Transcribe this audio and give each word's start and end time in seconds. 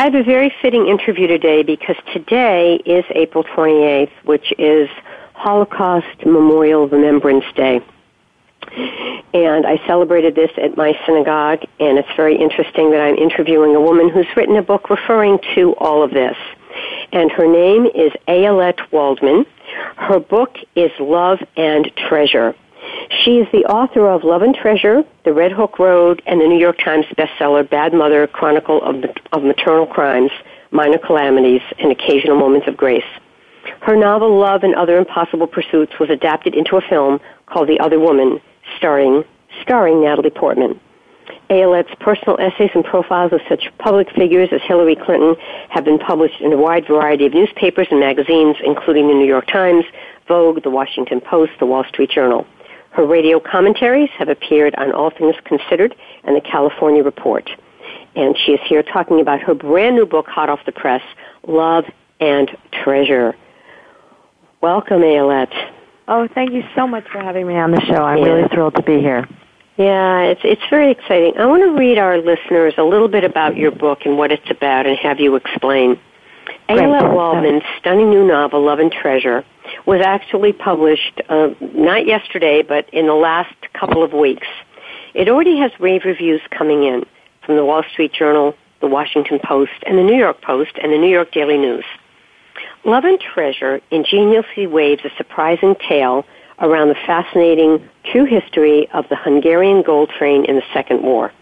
I 0.00 0.04
have 0.04 0.14
a 0.14 0.22
very 0.22 0.50
fitting 0.62 0.86
interview 0.86 1.26
today 1.26 1.62
because 1.62 1.96
today 2.14 2.76
is 2.86 3.04
April 3.10 3.44
28th, 3.44 4.10
which 4.24 4.50
is 4.58 4.88
Holocaust 5.34 6.24
Memorial 6.24 6.88
Remembrance 6.88 7.44
Day. 7.54 7.82
And 9.34 9.66
I 9.66 9.78
celebrated 9.86 10.34
this 10.34 10.52
at 10.56 10.74
my 10.74 10.98
synagogue, 11.04 11.64
and 11.78 11.98
it's 11.98 12.08
very 12.16 12.34
interesting 12.34 12.92
that 12.92 13.02
I'm 13.02 13.16
interviewing 13.16 13.76
a 13.76 13.80
woman 13.82 14.08
who's 14.08 14.24
written 14.38 14.56
a 14.56 14.62
book 14.62 14.88
referring 14.88 15.38
to 15.54 15.74
all 15.76 16.02
of 16.02 16.12
this. 16.12 16.36
And 17.12 17.30
her 17.32 17.46
name 17.46 17.84
is 17.84 18.10
Ayelet 18.26 18.80
Waldman. 18.92 19.44
Her 19.96 20.18
book 20.18 20.56
is 20.76 20.90
Love 20.98 21.40
and 21.58 21.92
Treasure. 22.08 22.54
She 23.24 23.38
is 23.38 23.46
the 23.52 23.64
author 23.66 24.08
of 24.08 24.24
Love 24.24 24.42
and 24.42 24.54
Treasure, 24.54 25.02
The 25.24 25.32
Red 25.32 25.52
Hook 25.52 25.78
Road, 25.78 26.22
and 26.26 26.40
the 26.40 26.46
New 26.46 26.58
York 26.58 26.78
Times 26.78 27.06
bestseller 27.16 27.68
Bad 27.68 27.92
Mother, 27.92 28.26
Chronicle 28.26 28.82
of, 28.82 29.04
of 29.32 29.42
Maternal 29.42 29.86
Crimes, 29.86 30.30
Minor 30.70 30.98
Calamities, 30.98 31.62
and 31.78 31.90
Occasional 31.92 32.38
Moments 32.38 32.68
of 32.68 32.76
Grace. 32.76 33.04
Her 33.82 33.96
novel 33.96 34.38
Love 34.38 34.62
and 34.62 34.74
Other 34.74 34.96
Impossible 34.96 35.46
Pursuits 35.46 35.98
was 35.98 36.10
adapted 36.10 36.54
into 36.54 36.76
a 36.76 36.80
film 36.80 37.20
called 37.46 37.68
The 37.68 37.80
Other 37.80 37.98
Woman, 37.98 38.40
starring, 38.76 39.24
starring 39.62 40.02
Natalie 40.02 40.30
Portman. 40.30 40.80
Ayelet's 41.50 41.94
personal 42.00 42.38
essays 42.40 42.70
and 42.74 42.84
profiles 42.84 43.32
of 43.32 43.40
such 43.48 43.70
public 43.78 44.08
figures 44.12 44.50
as 44.52 44.60
Hillary 44.62 44.96
Clinton 44.96 45.34
have 45.68 45.84
been 45.84 45.98
published 45.98 46.40
in 46.40 46.52
a 46.52 46.56
wide 46.56 46.86
variety 46.86 47.26
of 47.26 47.34
newspapers 47.34 47.88
and 47.90 48.00
magazines, 48.00 48.56
including 48.64 49.08
the 49.08 49.14
New 49.14 49.26
York 49.26 49.46
Times, 49.46 49.84
Vogue, 50.28 50.62
the 50.62 50.70
Washington 50.70 51.20
Post, 51.20 51.52
the 51.58 51.66
Wall 51.66 51.84
Street 51.84 52.10
Journal. 52.10 52.46
Her 52.90 53.06
radio 53.06 53.40
commentaries 53.40 54.10
have 54.18 54.28
appeared 54.28 54.74
on 54.76 54.92
All 54.92 55.10
Things 55.10 55.36
Considered 55.44 55.94
and 56.24 56.36
the 56.36 56.40
California 56.40 57.02
Report. 57.02 57.48
And 58.16 58.36
she 58.36 58.52
is 58.52 58.60
here 58.66 58.82
talking 58.82 59.20
about 59.20 59.40
her 59.40 59.54
brand 59.54 59.96
new 59.96 60.06
book, 60.06 60.26
hot 60.26 60.48
off 60.48 60.60
the 60.66 60.72
press, 60.72 61.02
Love 61.46 61.84
and 62.18 62.50
Treasure. 62.72 63.36
Welcome, 64.60 65.00
Ayelet. 65.00 65.52
Oh, 66.08 66.28
thank 66.34 66.52
you 66.52 66.64
so 66.74 66.86
much 66.88 67.04
for 67.08 67.20
having 67.20 67.46
me 67.46 67.54
on 67.54 67.70
the 67.70 67.80
show. 67.82 68.02
I'm 68.02 68.18
yeah. 68.18 68.24
really 68.24 68.48
thrilled 68.48 68.74
to 68.74 68.82
be 68.82 68.98
here. 69.00 69.28
Yeah, 69.76 70.22
it's 70.22 70.40
it's 70.44 70.62
very 70.68 70.90
exciting. 70.90 71.38
I 71.38 71.46
want 71.46 71.62
to 71.62 71.78
read 71.78 71.96
our 71.96 72.18
listeners 72.18 72.74
a 72.76 72.82
little 72.82 73.08
bit 73.08 73.24
about 73.24 73.56
your 73.56 73.70
book 73.70 74.00
and 74.04 74.18
what 74.18 74.30
it's 74.30 74.50
about 74.50 74.86
and 74.86 74.98
have 74.98 75.20
you 75.20 75.36
explain. 75.36 75.98
Ayelet 76.68 77.14
Waldman's 77.14 77.62
stunning 77.78 78.10
new 78.10 78.26
novel, 78.26 78.62
Love 78.62 78.80
and 78.80 78.92
Treasure, 78.92 79.44
was 79.86 80.00
actually 80.04 80.52
published 80.52 81.20
uh, 81.28 81.50
not 81.60 82.06
yesterday, 82.06 82.62
but 82.62 82.88
in 82.92 83.06
the 83.06 83.14
last 83.14 83.54
couple 83.72 84.02
of 84.02 84.12
weeks. 84.12 84.46
It 85.14 85.28
already 85.28 85.58
has 85.58 85.72
rave 85.80 86.04
reviews 86.04 86.40
coming 86.50 86.84
in 86.84 87.04
from 87.44 87.56
the 87.56 87.64
Wall 87.64 87.82
Street 87.92 88.12
Journal, 88.12 88.54
the 88.80 88.86
Washington 88.86 89.40
Post, 89.42 89.72
and 89.86 89.98
the 89.98 90.02
New 90.02 90.16
York 90.16 90.40
Post, 90.42 90.72
and 90.82 90.92
the 90.92 90.98
New 90.98 91.10
York 91.10 91.32
Daily 91.32 91.58
News. 91.58 91.84
Love 92.84 93.04
and 93.04 93.20
Treasure 93.20 93.80
ingeniously 93.90 94.66
waves 94.66 95.02
a 95.04 95.10
surprising 95.16 95.74
tale 95.88 96.24
around 96.60 96.88
the 96.88 96.94
fascinating 97.06 97.88
true 98.10 98.24
history 98.24 98.88
of 98.92 99.08
the 99.08 99.16
Hungarian 99.16 99.82
gold 99.82 100.10
train 100.10 100.44
in 100.44 100.56
the 100.56 100.62
Second 100.72 101.02
War. 101.02 101.32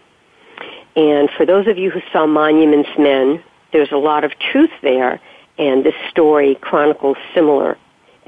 And 0.95 1.29
for 1.37 1.45
those 1.45 1.67
of 1.67 1.77
you 1.77 1.91
who 1.91 2.01
saw 2.11 2.25
Monuments 2.25 2.89
Men, 2.97 3.43
there's 3.71 3.91
a 3.91 3.97
lot 3.97 4.23
of 4.23 4.31
truth 4.39 4.71
there, 4.81 5.19
and 5.57 5.85
this 5.85 5.93
story 6.09 6.55
chronicles 6.55 7.17
similar 7.33 7.77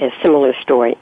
a 0.02 0.22
similar 0.22 0.54
story. 0.62 0.98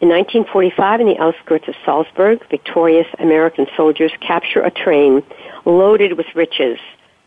In 0.00 0.10
1945, 0.10 1.00
in 1.00 1.06
the 1.06 1.18
outskirts 1.18 1.68
of 1.68 1.74
Salzburg, 1.84 2.46
victorious 2.50 3.06
American 3.18 3.66
soldiers 3.76 4.12
capture 4.20 4.60
a 4.60 4.70
train 4.70 5.22
loaded 5.64 6.18
with 6.18 6.26
riches, 6.34 6.78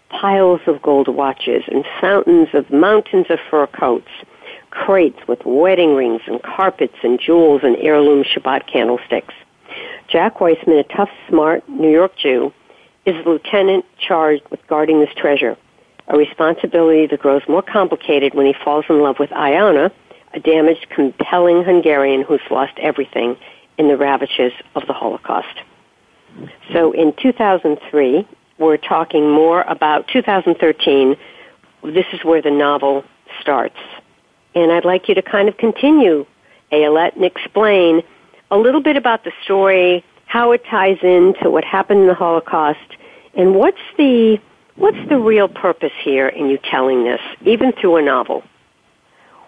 piles 0.09 0.61
of 0.67 0.81
gold 0.81 1.07
watches, 1.07 1.63
and 1.67 1.83
fountains 1.99 2.49
of 2.53 2.69
mountains 2.69 3.25
of 3.29 3.39
fur 3.49 3.65
coats, 3.65 4.09
crates 4.69 5.19
with 5.27 5.43
wedding 5.45 5.95
rings 5.95 6.21
and 6.27 6.43
carpets 6.43 6.95
and 7.01 7.19
jewels 7.19 7.61
and 7.63 7.75
heirloom 7.77 8.23
Shabbat 8.23 8.67
candlesticks. 8.71 9.33
Jack 10.07 10.39
Weissman, 10.39 10.77
a 10.77 10.83
tough, 10.83 11.09
smart 11.27 11.67
New 11.67 11.89
York 11.89 12.15
Jew, 12.17 12.53
is 13.05 13.15
the 13.23 13.31
lieutenant 13.31 13.85
charged 13.97 14.43
with 14.51 14.65
guarding 14.67 14.99
this 14.99 15.13
treasure, 15.15 15.57
a 16.07 16.17
responsibility 16.17 17.07
that 17.07 17.19
grows 17.19 17.41
more 17.47 17.63
complicated 17.63 18.35
when 18.35 18.45
he 18.45 18.53
falls 18.63 18.85
in 18.89 19.01
love 19.01 19.17
with 19.19 19.31
Ayana, 19.31 19.91
a 20.33 20.39
damaged, 20.39 20.87
compelling 20.89 21.63
Hungarian 21.63 22.21
who's 22.21 22.41
lost 22.49 22.73
everything 22.79 23.37
in 23.77 23.87
the 23.87 23.97
ravages 23.97 24.53
of 24.75 24.85
the 24.87 24.93
Holocaust. 24.93 25.61
So 26.71 26.91
in 26.91 27.13
2003, 27.13 28.27
we're 28.57 28.77
talking 28.77 29.29
more 29.29 29.61
about 29.63 30.07
2013. 30.07 31.15
This 31.83 32.05
is 32.13 32.23
where 32.23 32.41
the 32.41 32.51
novel 32.51 33.03
starts. 33.41 33.77
And 34.53 34.71
I'd 34.71 34.85
like 34.85 35.07
you 35.07 35.15
to 35.15 35.21
kind 35.21 35.47
of 35.47 35.57
continue, 35.57 36.25
Ayelet, 36.71 37.15
and 37.15 37.25
explain 37.25 38.01
a 38.51 38.57
little 38.57 38.81
bit 38.81 38.97
about 38.97 39.23
the 39.23 39.31
story, 39.43 40.03
how 40.25 40.51
it 40.51 40.63
ties 40.65 40.97
into 41.01 41.49
what 41.49 41.63
happened 41.63 42.01
in 42.01 42.07
the 42.07 42.13
Holocaust, 42.13 42.97
and 43.35 43.55
what's 43.55 43.77
the 43.97 44.39
what's 44.75 45.09
the 45.09 45.17
real 45.17 45.47
purpose 45.47 45.91
here 46.03 46.27
in 46.27 46.49
you 46.49 46.57
telling 46.57 47.03
this, 47.03 47.21
even 47.45 47.71
through 47.73 47.97
a 47.97 48.01
novel? 48.01 48.43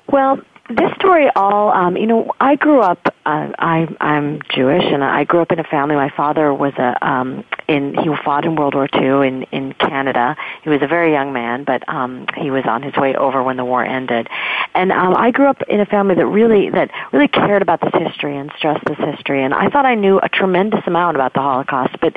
Well, 0.07 0.41
this 0.69 0.91
story 0.95 1.29
all 1.35 1.69
um 1.69 1.97
you 1.97 2.05
know 2.05 2.31
i 2.39 2.55
grew 2.55 2.79
up 2.81 2.99
uh, 3.25 3.49
i 3.57 3.87
i'm 3.99 4.41
jewish 4.53 4.83
and 4.83 5.03
i 5.03 5.23
grew 5.23 5.41
up 5.41 5.51
in 5.51 5.59
a 5.59 5.63
family. 5.63 5.95
My 5.95 6.09
father 6.09 6.53
was 6.53 6.73
a 6.77 6.95
um 7.05 7.43
in 7.67 7.95
he 7.95 8.09
fought 8.23 8.45
in 8.45 8.55
world 8.55 8.75
war 8.75 8.87
ii 8.95 9.27
in 9.27 9.43
in 9.51 9.73
canada. 9.73 10.35
He 10.63 10.69
was 10.69 10.81
a 10.81 10.87
very 10.87 11.11
young 11.11 11.33
man 11.33 11.63
but 11.63 11.87
um 11.89 12.25
he 12.37 12.51
was 12.51 12.63
on 12.65 12.83
his 12.83 12.95
way 12.95 13.15
over 13.15 13.43
when 13.43 13.57
the 13.57 13.65
war 13.65 13.83
ended. 13.83 14.27
And 14.73 14.91
um 14.91 15.15
i 15.15 15.31
grew 15.31 15.47
up 15.47 15.61
in 15.67 15.79
a 15.79 15.85
family 15.85 16.15
that 16.15 16.25
really 16.25 16.69
that 16.69 16.91
really 17.11 17.27
cared 17.27 17.61
about 17.61 17.81
this 17.81 17.93
history 17.93 18.37
and 18.37 18.51
stressed 18.57 18.85
this 18.85 18.97
history. 18.97 19.43
And 19.43 19.53
i 19.53 19.69
thought 19.69 19.85
i 19.85 19.95
knew 19.95 20.19
a 20.19 20.29
tremendous 20.29 20.85
amount 20.85 21.17
about 21.17 21.33
the 21.33 21.41
holocaust. 21.41 21.95
But 21.99 22.15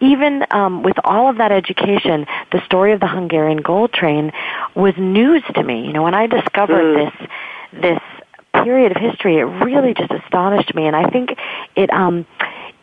even 0.00 0.46
um 0.50 0.82
with 0.82 0.96
all 1.04 1.28
of 1.28 1.38
that 1.38 1.52
education 1.52 2.26
the 2.52 2.64
story 2.64 2.92
of 2.92 3.00
the 3.00 3.08
hungarian 3.08 3.58
gold 3.58 3.92
train 3.92 4.32
was 4.74 4.94
news 4.96 5.42
to 5.54 5.62
me. 5.62 5.86
You 5.86 5.92
know 5.92 6.02
when 6.02 6.14
i 6.14 6.26
discovered 6.26 6.96
mm. 6.96 7.04
this 7.04 7.28
this 7.72 8.00
period 8.52 8.92
of 8.92 9.00
history, 9.00 9.38
it 9.38 9.44
really 9.44 9.94
just 9.94 10.10
astonished 10.10 10.74
me, 10.74 10.86
and 10.86 10.96
I 10.96 11.08
think 11.10 11.36
it 11.76 11.90
um, 11.90 12.26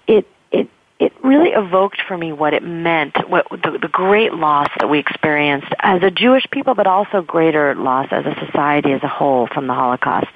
it 0.08 0.28
it 0.52 0.70
it 1.00 1.14
really 1.24 1.50
evoked 1.50 2.02
for 2.08 2.18
me 2.18 2.32
what 2.32 2.54
it 2.54 2.64
meant, 2.64 3.30
what 3.30 3.48
the, 3.50 3.78
the 3.82 3.90
great 3.90 4.34
loss 4.34 4.70
that 4.80 4.90
we 4.90 5.00
experienced 5.00 5.72
as 5.80 6.02
a 6.04 6.10
Jewish 6.10 6.46
people, 6.52 6.74
but 6.74 6.88
also 6.88 7.22
greater 7.22 7.76
loss 7.76 8.08
as 8.12 8.26
a 8.26 8.36
society 8.46 8.92
as 8.92 9.04
a 9.04 9.08
whole 9.08 9.48
from 9.48 9.68
the 9.68 9.74
Holocaust. 9.74 10.32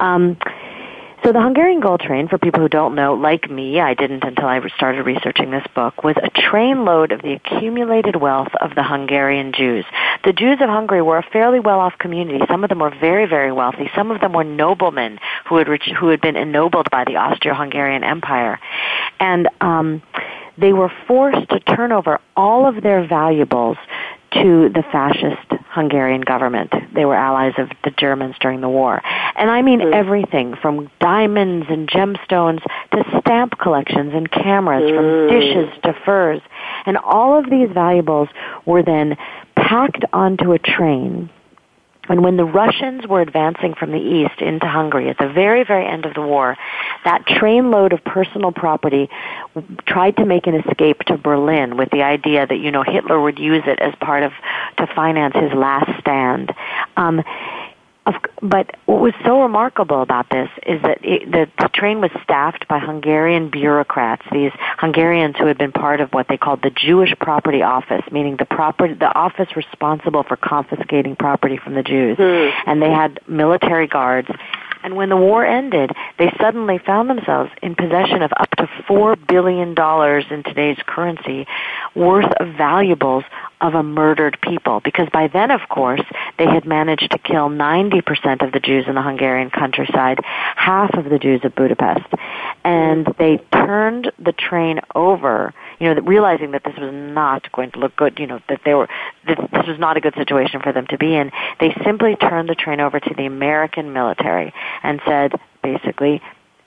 Um, 0.00 0.36
so 1.24 1.32
the 1.32 1.40
Hungarian 1.40 1.80
Gold 1.80 2.00
Train, 2.00 2.28
for 2.28 2.38
people 2.38 2.60
who 2.60 2.68
don't 2.68 2.94
know, 2.94 3.14
like 3.14 3.50
me, 3.50 3.80
I 3.80 3.94
didn't 3.94 4.24
until 4.24 4.46
I 4.46 4.60
started 4.76 5.04
researching 5.04 5.50
this 5.50 5.66
book, 5.74 6.02
was 6.02 6.16
a 6.16 6.28
trainload 6.30 7.12
of 7.12 7.22
the 7.22 7.32
accumulated 7.32 8.16
wealth 8.16 8.52
of 8.60 8.74
the 8.74 8.82
Hungarian 8.82 9.52
Jews. 9.52 9.84
The 10.24 10.32
Jews 10.32 10.58
of 10.60 10.68
Hungary 10.68 11.02
were 11.02 11.18
a 11.18 11.22
fairly 11.22 11.60
well-off 11.60 11.98
community. 11.98 12.44
Some 12.48 12.64
of 12.64 12.68
them 12.68 12.80
were 12.80 12.90
very, 12.90 13.26
very 13.26 13.52
wealthy. 13.52 13.90
Some 13.94 14.10
of 14.10 14.20
them 14.20 14.32
were 14.32 14.44
noblemen 14.44 15.18
who 15.46 15.56
had, 15.56 15.68
who 15.68 16.08
had 16.08 16.20
been 16.20 16.36
ennobled 16.36 16.90
by 16.90 17.04
the 17.04 17.16
Austro-Hungarian 17.16 18.04
Empire. 18.04 18.58
And, 19.20 19.48
um, 19.60 20.02
they 20.58 20.72
were 20.72 20.92
forced 21.06 21.48
to 21.48 21.60
turn 21.60 21.92
over 21.92 22.20
all 22.36 22.66
of 22.66 22.82
their 22.82 23.06
valuables 23.06 23.78
to 24.34 24.68
the 24.68 24.82
fascist 24.90 25.62
Hungarian 25.70 26.20
government. 26.20 26.72
They 26.94 27.04
were 27.04 27.14
allies 27.14 27.54
of 27.58 27.70
the 27.84 27.90
Germans 27.90 28.36
during 28.40 28.60
the 28.60 28.68
war. 28.68 29.00
And 29.36 29.50
I 29.50 29.62
mean 29.62 29.80
mm. 29.80 29.94
everything 29.94 30.54
from 30.60 30.90
diamonds 31.00 31.66
and 31.68 31.88
gemstones 31.88 32.62
to 32.92 33.20
stamp 33.20 33.58
collections 33.58 34.12
and 34.14 34.30
cameras, 34.30 34.82
mm. 34.82 34.96
from 34.96 35.38
dishes 35.38 35.82
to 35.84 35.94
furs. 36.04 36.40
And 36.86 36.98
all 36.98 37.38
of 37.38 37.48
these 37.48 37.70
valuables 37.72 38.28
were 38.66 38.82
then 38.82 39.16
packed 39.56 40.04
onto 40.12 40.52
a 40.52 40.58
train 40.58 41.30
and 42.08 42.24
when 42.24 42.36
the 42.36 42.44
Russians 42.44 43.06
were 43.06 43.20
advancing 43.20 43.74
from 43.74 43.92
the 43.92 43.98
east 43.98 44.40
into 44.40 44.66
Hungary 44.66 45.08
at 45.08 45.18
the 45.18 45.28
very, 45.28 45.64
very 45.64 45.86
end 45.86 46.04
of 46.04 46.14
the 46.14 46.20
war, 46.20 46.56
that 47.04 47.24
trainload 47.26 47.92
of 47.92 48.02
personal 48.04 48.50
property 48.50 49.08
tried 49.86 50.16
to 50.16 50.24
make 50.24 50.46
an 50.46 50.54
escape 50.54 50.98
to 51.06 51.16
Berlin 51.16 51.76
with 51.76 51.90
the 51.90 52.02
idea 52.02 52.46
that, 52.46 52.58
you 52.58 52.72
know, 52.72 52.82
Hitler 52.82 53.20
would 53.20 53.38
use 53.38 53.62
it 53.66 53.78
as 53.78 53.94
part 54.00 54.24
of, 54.24 54.32
to 54.78 54.86
finance 54.88 55.34
his 55.36 55.52
last 55.52 56.00
stand. 56.00 56.52
Um, 56.96 57.22
of, 58.06 58.14
but 58.40 58.74
what 58.86 59.00
was 59.00 59.14
so 59.24 59.42
remarkable 59.42 60.02
about 60.02 60.28
this 60.30 60.48
is 60.66 60.82
that 60.82 61.04
it, 61.04 61.30
the, 61.30 61.48
the 61.58 61.68
train 61.72 62.00
was 62.00 62.10
staffed 62.22 62.66
by 62.68 62.78
Hungarian 62.78 63.50
bureaucrats, 63.50 64.22
these 64.32 64.52
Hungarians 64.78 65.36
who 65.36 65.46
had 65.46 65.58
been 65.58 65.72
part 65.72 66.00
of 66.00 66.12
what 66.12 66.26
they 66.28 66.36
called 66.36 66.62
the 66.62 66.70
Jewish 66.70 67.14
Property 67.20 67.62
Office, 67.62 68.02
meaning 68.10 68.36
the 68.36 68.44
property, 68.44 68.94
the 68.94 69.14
office 69.14 69.54
responsible 69.56 70.24
for 70.24 70.36
confiscating 70.36 71.16
property 71.16 71.56
from 71.56 71.74
the 71.74 71.82
Jews. 71.82 72.16
Mm. 72.18 72.52
And 72.66 72.82
they 72.82 72.90
had 72.90 73.20
military 73.28 73.86
guards 73.86 74.28
and 74.82 74.96
when 74.96 75.08
the 75.08 75.16
war 75.16 75.44
ended, 75.44 75.92
they 76.18 76.32
suddenly 76.40 76.78
found 76.78 77.08
themselves 77.08 77.50
in 77.62 77.74
possession 77.74 78.22
of 78.22 78.32
up 78.36 78.50
to 78.56 78.66
$4 78.88 79.26
billion 79.26 79.70
in 79.70 80.42
today's 80.42 80.78
currency 80.86 81.46
worth 81.94 82.30
of 82.40 82.54
valuables 82.56 83.24
of 83.62 83.74
a 83.74 83.82
murdered 83.82 84.38
people. 84.42 84.80
Because 84.80 85.08
by 85.12 85.28
then, 85.28 85.50
of 85.50 85.60
course, 85.68 86.02
they 86.38 86.46
had 86.46 86.66
managed 86.66 87.10
to 87.12 87.18
kill 87.18 87.48
90% 87.48 88.44
of 88.44 88.52
the 88.52 88.60
Jews 88.60 88.84
in 88.86 88.94
the 88.94 89.02
Hungarian 89.02 89.50
countryside, 89.50 90.18
half 90.56 90.92
of 90.94 91.08
the 91.08 91.18
Jews 91.18 91.40
of 91.44 91.54
Budapest. 91.54 92.06
And 92.64 93.06
they 93.18 93.38
turned 93.52 94.12
the 94.18 94.32
train 94.32 94.80
over 94.94 95.54
you 95.82 95.92
know, 95.92 96.00
realizing 96.02 96.52
that 96.52 96.62
this 96.62 96.76
was 96.76 96.92
not 96.94 97.50
going 97.50 97.72
to 97.72 97.80
look 97.80 97.96
good, 97.96 98.16
you 98.20 98.26
know, 98.28 98.40
that 98.48 98.60
they 98.64 98.72
were, 98.72 98.88
that 99.26 99.36
this 99.52 99.66
was 99.66 99.80
not 99.80 99.96
a 99.96 100.00
good 100.00 100.14
situation 100.14 100.60
for 100.62 100.72
them 100.72 100.86
to 100.86 100.96
be 100.96 101.12
in, 101.12 101.32
they 101.58 101.74
simply 101.84 102.14
turned 102.14 102.48
the 102.48 102.54
train 102.54 102.78
over 102.78 103.00
to 103.00 103.14
the 103.16 103.26
American 103.26 103.92
military 103.92 104.54
and 104.84 105.00
said, 105.04 105.32
basically, 105.60 106.22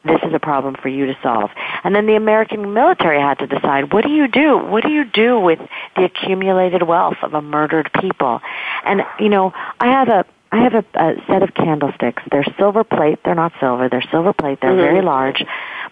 this 0.05 0.19
is 0.23 0.33
a 0.33 0.39
problem 0.39 0.75
for 0.81 0.87
you 0.87 1.07
to 1.07 1.17
solve. 1.21 1.49
And 1.83 1.95
then 1.95 2.05
the 2.05 2.15
American 2.15 2.73
military 2.73 3.19
had 3.19 3.39
to 3.39 3.47
decide, 3.47 3.91
what 3.91 4.03
do 4.03 4.11
you 4.11 4.27
do? 4.27 4.57
What 4.57 4.83
do 4.83 4.89
you 4.89 5.03
do 5.05 5.39
with 5.39 5.59
the 5.95 6.03
accumulated 6.03 6.83
wealth 6.83 7.17
of 7.23 7.33
a 7.33 7.41
murdered 7.41 7.89
people? 7.99 8.41
And, 8.85 9.01
you 9.19 9.29
know, 9.29 9.53
I 9.79 9.87
have 9.87 10.07
a, 10.09 10.25
I 10.51 10.63
have 10.63 10.73
a, 10.73 10.85
a 10.93 11.15
set 11.27 11.43
of 11.43 11.53
candlesticks. 11.53 12.23
They're 12.31 12.45
silver 12.57 12.83
plate. 12.83 13.19
They're 13.25 13.35
not 13.35 13.53
silver. 13.59 13.89
They're 13.89 14.05
silver 14.11 14.31
plate. 14.31 14.59
They're 14.61 14.71
mm-hmm. 14.71 14.79
very 14.79 15.01
large. 15.01 15.43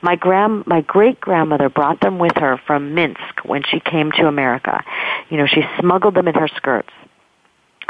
My 0.02 0.16
grand, 0.16 0.68
my 0.68 0.82
great 0.82 1.20
grandmother 1.20 1.70
brought 1.70 2.00
them 2.02 2.20
with 2.20 2.36
her 2.38 2.60
from 2.68 2.94
Minsk 2.94 3.44
when 3.44 3.64
she 3.64 3.80
came 3.80 4.12
to 4.14 4.28
America. 4.28 4.84
You 5.30 5.38
know, 5.38 5.48
she 5.48 5.64
smuggled 5.80 6.14
them 6.14 6.28
in 6.28 6.36
her 6.36 6.48
skirts. 6.48 6.92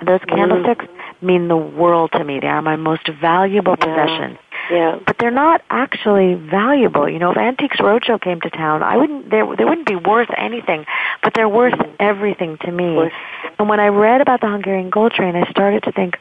Those 0.06 0.20
mm. 0.22 0.30
candlesticks 0.30 0.86
mm. 0.86 1.22
mean 1.22 1.48
the 1.48 1.58
world 1.58 2.12
to 2.14 2.24
me. 2.24 2.40
They 2.40 2.48
are 2.48 2.62
my 2.62 2.76
most 2.76 3.08
valuable 3.22 3.76
yeah. 3.80 3.86
possession. 3.86 4.40
Yeah. 4.72 5.00
But 5.06 5.18
they're 5.18 5.32
not 5.32 5.62
actually 5.70 6.36
valuable. 6.36 7.10
You 7.10 7.20
know, 7.20 7.32
if 7.32 7.38
Antiques 7.38 7.78
Roadshow 7.78 8.22
came 8.22 8.42
to 8.42 8.50
town, 8.50 8.84
I 8.84 8.98
wouldn't 8.98 9.30
they 9.30 9.42
they 9.58 9.66
wouldn't 9.66 9.88
be 9.88 9.96
worth 9.96 10.30
anything, 10.38 10.86
but 11.22 11.34
they're 11.34 11.50
worth 11.50 11.80
everything 12.00 12.58
to 12.62 12.72
me. 12.72 13.12
And 13.60 13.70
when 13.70 13.80
I 13.80 13.88
read 13.88 14.22
about 14.22 14.42
the 14.42 14.48
Hungarian 14.48 14.90
gold 14.90 15.12
train, 15.12 15.36
I 15.36 15.50
started 15.50 15.84
to 15.84 15.92
think, 15.92 16.18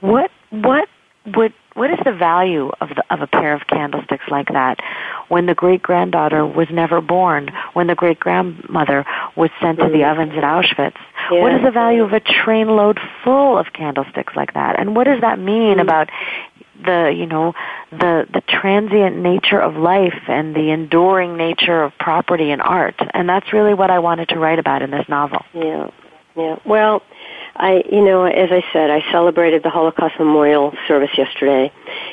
what 0.00 0.30
what 0.50 0.88
would 1.34 1.52
what 1.74 1.92
is 1.92 1.98
the 2.04 2.12
value 2.12 2.72
of 2.80 2.88
the, 2.88 3.04
of 3.10 3.20
a 3.20 3.28
pair 3.28 3.54
of 3.54 3.66
candlesticks 3.68 4.24
like 4.28 4.48
that 4.48 4.80
when 5.28 5.46
the 5.46 5.54
great 5.54 5.80
granddaughter 5.80 6.44
was 6.44 6.66
never 6.72 7.00
born, 7.00 7.50
when 7.74 7.86
the 7.86 7.94
great 7.94 8.18
grandmother 8.18 9.06
was 9.36 9.50
sent 9.62 9.78
to 9.78 9.84
the 9.84 10.00
mm. 10.00 10.10
ovens 10.10 10.32
at 10.36 10.42
Auschwitz? 10.42 10.96
Yeah. 11.30 11.40
What 11.40 11.54
is 11.54 11.62
the 11.62 11.70
value 11.70 12.02
of 12.02 12.12
a 12.12 12.20
trainload 12.20 12.98
full 13.22 13.56
of 13.56 13.66
candlesticks 13.72 14.34
like 14.34 14.54
that? 14.54 14.80
And 14.80 14.96
what 14.96 15.04
does 15.04 15.20
that 15.20 15.38
mean 15.38 15.76
mm. 15.76 15.82
about 15.82 16.10
the 16.84 17.14
you 17.16 17.26
know 17.26 17.54
the 17.90 18.26
the 18.32 18.42
transient 18.48 19.16
nature 19.16 19.60
of 19.60 19.76
life 19.76 20.22
and 20.28 20.54
the 20.54 20.70
enduring 20.70 21.36
nature 21.36 21.82
of 21.82 21.92
property 21.98 22.50
and 22.50 22.62
art 22.62 22.94
and 23.14 23.28
that's 23.28 23.52
really 23.52 23.74
what 23.74 23.90
I 23.90 23.98
wanted 23.98 24.28
to 24.30 24.38
write 24.38 24.58
about 24.58 24.82
in 24.82 24.90
this 24.90 25.08
novel. 25.08 25.44
Yeah. 25.54 25.90
Yeah. 26.36 26.56
Well, 26.64 27.02
I, 27.56 27.82
you 27.90 28.04
know, 28.04 28.24
as 28.24 28.50
I 28.52 28.62
said, 28.72 28.90
I 28.90 29.02
celebrated 29.10 29.64
the 29.64 29.70
Holocaust 29.70 30.14
Memorial 30.18 30.72
service 30.86 31.10
yesterday, 31.18 31.72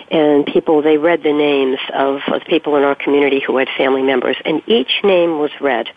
and 0.10 0.46
people 0.46 0.82
they 0.82 0.98
read 0.98 1.22
the 1.22 1.32
names 1.32 1.78
of, 1.94 2.22
of 2.28 2.42
people 2.46 2.76
in 2.76 2.84
our 2.84 2.96
community 2.96 3.40
who 3.40 3.58
had 3.58 3.68
family 3.78 4.02
members, 4.02 4.38
and 4.44 4.64
each 4.66 5.04
name 5.04 5.38
was 5.38 5.52
read, 5.62 5.90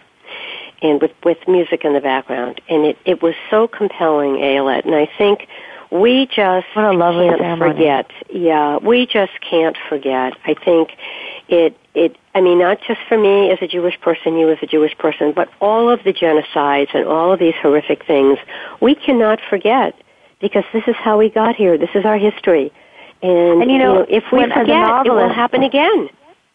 and 0.82 1.00
with 1.00 1.12
with 1.24 1.38
music 1.48 1.84
in 1.84 1.94
the 1.94 2.00
background, 2.00 2.60
and 2.68 2.84
it 2.84 2.98
it 3.06 3.22
was 3.22 3.34
so 3.48 3.66
compelling, 3.66 4.34
Ayelet, 4.34 4.84
and 4.84 4.94
I 4.94 5.08
think 5.16 5.48
we 5.90 6.26
just 6.26 6.66
what 6.74 6.84
a 6.84 6.92
lovely 6.92 7.28
can't 7.28 7.40
ceremony. 7.40 7.72
forget. 7.72 8.10
Yeah, 8.30 8.78
we 8.78 9.06
just 9.06 9.32
can't 9.40 9.76
forget. 9.88 10.34
I 10.44 10.54
think 10.54 10.90
it 11.48 11.76
it 11.94 12.16
I 12.34 12.40
mean 12.40 12.58
not 12.58 12.80
just 12.86 13.00
for 13.08 13.18
me 13.18 13.50
as 13.50 13.58
a 13.62 13.66
Jewish 13.66 14.00
person, 14.00 14.36
you 14.36 14.50
as 14.50 14.58
a 14.62 14.66
Jewish 14.66 14.96
person, 14.98 15.32
but 15.32 15.48
all 15.60 15.88
of 15.88 16.04
the 16.04 16.12
genocides 16.12 16.94
and 16.94 17.06
all 17.06 17.32
of 17.32 17.38
these 17.38 17.54
horrific 17.60 18.04
things, 18.04 18.38
we 18.80 18.94
cannot 18.94 19.40
forget 19.48 19.94
because 20.40 20.64
this 20.72 20.84
is 20.86 20.96
how 20.96 21.18
we 21.18 21.30
got 21.30 21.56
here. 21.56 21.78
This 21.78 21.90
is 21.94 22.04
our 22.04 22.18
history. 22.18 22.72
And, 23.20 23.62
and 23.62 23.70
you, 23.70 23.78
know, 23.78 23.92
you 23.92 23.98
know 23.98 24.06
if 24.08 24.24
we 24.32 24.44
forget, 24.44 24.68
novelist, 24.68 25.06
it 25.06 25.12
will 25.12 25.28
happen 25.34 25.62
again. 25.62 26.08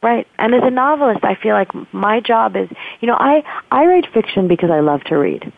Right. 0.04 0.28
And 0.38 0.54
as 0.54 0.62
a 0.64 0.70
novelist, 0.70 1.24
I 1.24 1.36
feel 1.36 1.54
like 1.54 1.70
my 1.94 2.20
job 2.20 2.58
is, 2.58 2.68
you 3.00 3.08
know, 3.08 3.16
I 3.18 3.42
I 3.72 3.86
write 3.86 4.06
fiction 4.14 4.50
because 4.50 4.70
I 4.70 4.82
love 4.82 5.02
to 5.06 5.16
read. 5.16 5.50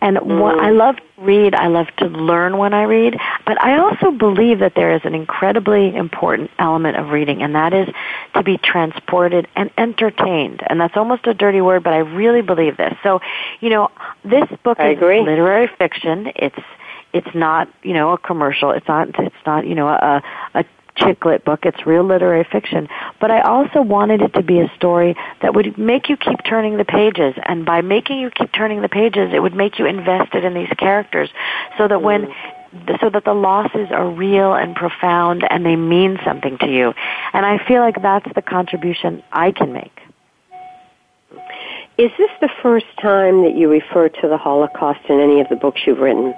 And 0.00 0.16
mm. 0.16 0.40
what 0.40 0.58
I 0.58 0.70
love 0.70 0.96
to 0.96 1.02
read, 1.18 1.54
I 1.54 1.68
love 1.68 1.86
to 1.98 2.06
learn 2.06 2.58
when 2.58 2.74
I 2.74 2.82
read, 2.82 3.16
but 3.46 3.62
I 3.62 3.78
also 3.78 4.10
believe 4.10 4.58
that 4.58 4.74
there 4.74 4.92
is 4.92 5.02
an 5.04 5.14
incredibly 5.14 5.94
important 5.94 6.50
element 6.58 6.96
of 6.96 7.10
reading 7.10 7.44
and 7.44 7.54
that 7.54 7.72
is 7.72 7.88
to 8.34 8.42
be 8.42 8.58
transported 8.58 9.46
and 9.54 9.70
entertained. 9.78 10.64
And 10.66 10.80
that's 10.80 10.96
almost 10.96 11.28
a 11.28 11.32
dirty 11.32 11.60
word, 11.60 11.84
but 11.84 11.92
I 11.92 11.98
really 11.98 12.42
believe 12.42 12.78
this. 12.78 12.94
So, 13.04 13.20
you 13.60 13.70
know, 13.70 13.88
this 14.24 14.48
book 14.64 14.80
I 14.80 14.90
is 14.90 14.98
agree. 14.98 15.22
literary 15.22 15.68
fiction. 15.78 16.32
It's 16.34 16.58
it's 17.12 17.34
not, 17.36 17.68
you 17.84 17.92
know, 17.92 18.12
a 18.12 18.18
commercial. 18.18 18.72
It's 18.72 18.88
not 18.88 19.10
it's 19.20 19.46
not, 19.46 19.64
you 19.64 19.76
know, 19.76 19.86
a 19.86 20.22
a 20.54 20.64
chick 20.96 21.24
lit 21.24 21.44
book. 21.44 21.60
It's 21.64 21.86
real 21.86 22.04
literary 22.04 22.46
fiction. 22.50 22.88
But 23.20 23.30
I 23.30 23.40
also 23.40 23.82
wanted 23.82 24.22
it 24.22 24.34
to 24.34 24.42
be 24.42 24.60
a 24.60 24.70
story 24.76 25.16
that 25.40 25.54
would 25.54 25.78
make 25.78 26.08
you 26.08 26.16
keep 26.16 26.44
turning 26.44 26.76
the 26.76 26.84
pages. 26.84 27.34
And 27.44 27.64
by 27.64 27.80
making 27.80 28.18
you 28.18 28.30
keep 28.30 28.52
turning 28.52 28.82
the 28.82 28.88
pages, 28.88 29.30
it 29.32 29.40
would 29.40 29.54
make 29.54 29.78
you 29.78 29.86
invested 29.86 30.44
in 30.44 30.54
these 30.54 30.70
characters 30.78 31.30
so 31.78 31.88
that 31.88 32.02
when 32.02 32.26
mm. 32.26 33.00
so 33.00 33.10
that 33.10 33.24
the 33.24 33.34
losses 33.34 33.88
are 33.90 34.08
real 34.08 34.54
and 34.54 34.74
profound 34.74 35.44
and 35.48 35.64
they 35.64 35.76
mean 35.76 36.18
something 36.24 36.58
to 36.58 36.70
you. 36.70 36.92
And 37.32 37.44
I 37.44 37.58
feel 37.66 37.80
like 37.80 38.00
that's 38.00 38.32
the 38.34 38.42
contribution 38.42 39.22
I 39.32 39.52
can 39.52 39.72
make. 39.72 39.98
Is 41.98 42.10
this 42.16 42.30
the 42.40 42.48
first 42.62 42.86
time 43.00 43.42
that 43.42 43.54
you 43.54 43.70
refer 43.70 44.08
to 44.08 44.28
the 44.28 44.38
Holocaust 44.38 45.00
in 45.08 45.20
any 45.20 45.40
of 45.40 45.48
the 45.50 45.56
books 45.56 45.82
you've 45.86 45.98
written? 45.98 46.34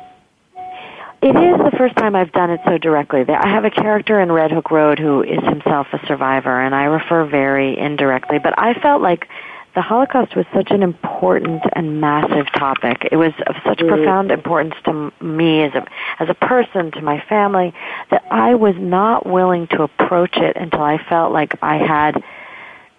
It 1.25 1.35
is 1.35 1.57
the 1.57 1.75
first 1.79 1.97
time 1.97 2.15
I've 2.15 2.33
done 2.33 2.51
it 2.51 2.61
so 2.67 2.77
directly. 2.77 3.25
I 3.27 3.49
have 3.49 3.65
a 3.65 3.71
character 3.71 4.21
in 4.21 4.31
Red 4.31 4.53
Hook 4.53 4.71
Road 4.71 4.99
who 4.99 5.23
is 5.23 5.43
himself 5.43 5.87
a 5.95 6.07
survivor, 6.07 6.61
and 6.61 6.75
I 6.75 6.85
refer 6.85 7.25
very 7.25 7.79
indirectly. 7.79 8.39
But 8.39 8.59
I 8.59 8.75
felt 8.75 9.01
like 9.01 9.27
the 9.75 9.81
Holocaust 9.81 10.37
was 10.37 10.45
such 10.53 10.71
an 10.71 10.83
important 10.83 11.63
and 11.75 11.99
massive 11.99 12.53
topic. 12.53 13.09
It 13.11 13.17
was 13.17 13.33
of 13.47 13.57
such 13.65 13.79
mm. 13.79 13.89
profound 13.89 14.33
importance 14.33 14.75
to 14.85 15.11
me 15.23 15.63
as 15.63 15.73
a 15.73 15.87
as 16.19 16.29
a 16.29 16.35
person, 16.35 16.91
to 16.91 17.01
my 17.01 17.25
family, 17.27 17.73
that 18.11 18.27
I 18.31 18.55
was 18.57 18.75
not 18.77 19.25
willing 19.25 19.67
to 19.69 19.83
approach 19.83 20.37
it 20.37 20.59
until 20.59 20.83
I 20.83 20.99
felt 21.09 21.33
like 21.33 21.55
I 21.63 21.79
had 21.79 22.23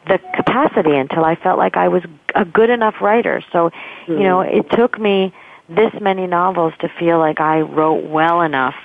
the 0.08 0.18
capacity, 0.36 0.96
until 0.96 1.24
I 1.24 1.36
felt 1.36 1.60
like 1.60 1.78
I 1.78 1.90
was 1.90 2.02
a 2.34 2.44
good 2.44 2.72
enough 2.72 3.02
writer. 3.02 3.44
So, 3.52 3.70
mm. 4.08 4.18
you 4.18 4.24
know, 4.24 4.42
it 4.42 4.68
took 4.72 5.00
me 5.00 5.32
this 5.70 5.92
many 6.02 6.28
novels 6.28 6.74
to 6.80 6.90
feel 7.00 7.20
like 7.20 7.40
I 7.40 7.62
wrote 7.62 8.06
well 8.06 8.42
enough 8.42 8.76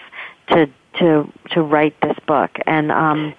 to 0.51 0.69
to 0.99 1.31
to 1.51 1.63
write 1.63 1.95
this 2.01 2.17
book 2.27 2.51
and 2.67 2.91
um 2.91 3.35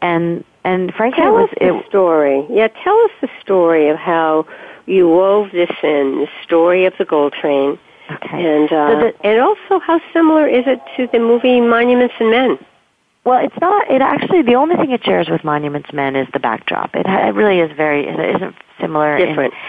and 0.00 0.44
and 0.64 0.92
frankly 0.94 1.22
tell 1.22 1.36
it 1.36 1.40
was 1.40 1.50
us 1.50 1.56
the 1.58 1.78
it, 1.78 1.86
story 1.88 2.46
yeah 2.50 2.68
tell 2.68 2.98
us 3.04 3.10
the 3.20 3.28
story 3.40 3.88
of 3.88 3.96
how 3.96 4.46
you 4.86 5.08
wove 5.08 5.50
this 5.52 5.70
in 5.82 6.20
the 6.20 6.28
story 6.42 6.84
of 6.84 6.92
the 6.98 7.04
gold 7.04 7.32
train 7.32 7.78
okay 8.10 8.44
and 8.44 8.70
uh, 8.72 8.90
so 8.90 9.00
the, 9.00 9.26
and 9.26 9.40
also 9.40 9.78
how 9.78 10.00
similar 10.12 10.46
is 10.46 10.64
it 10.66 10.80
to 10.96 11.06
the 11.12 11.18
movie 11.18 11.60
monuments 11.60 12.14
and 12.20 12.30
men 12.30 12.58
well, 13.24 13.44
it's 13.44 13.54
not. 13.60 13.88
It 13.88 14.02
actually 14.02 14.42
the 14.42 14.56
only 14.56 14.74
thing 14.74 14.90
it 14.90 15.04
shares 15.04 15.28
with 15.28 15.44
Monuments 15.44 15.92
Men 15.92 16.16
is 16.16 16.26
the 16.32 16.40
backdrop. 16.40 16.94
It, 16.94 17.06
it 17.06 17.34
really 17.34 17.60
is 17.60 17.70
very. 17.76 18.08
It 18.08 18.18
isn't 18.36 18.56
similar. 18.80 19.16
Different. 19.16 19.54
In, 19.54 19.60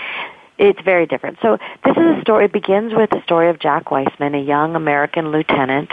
It's 0.64 0.80
very 0.82 1.06
different. 1.06 1.40
So 1.42 1.58
this 1.84 1.92
is 1.98 2.20
a 2.20 2.22
story. 2.22 2.46
It 2.46 2.54
begins 2.54 2.94
with 2.94 3.10
the 3.10 3.22
story 3.24 3.50
of 3.50 3.60
Jack 3.60 3.92
Weissman, 3.92 4.34
a 4.34 4.42
young 4.42 4.78
American 4.78 5.30
lieutenant 5.30 5.92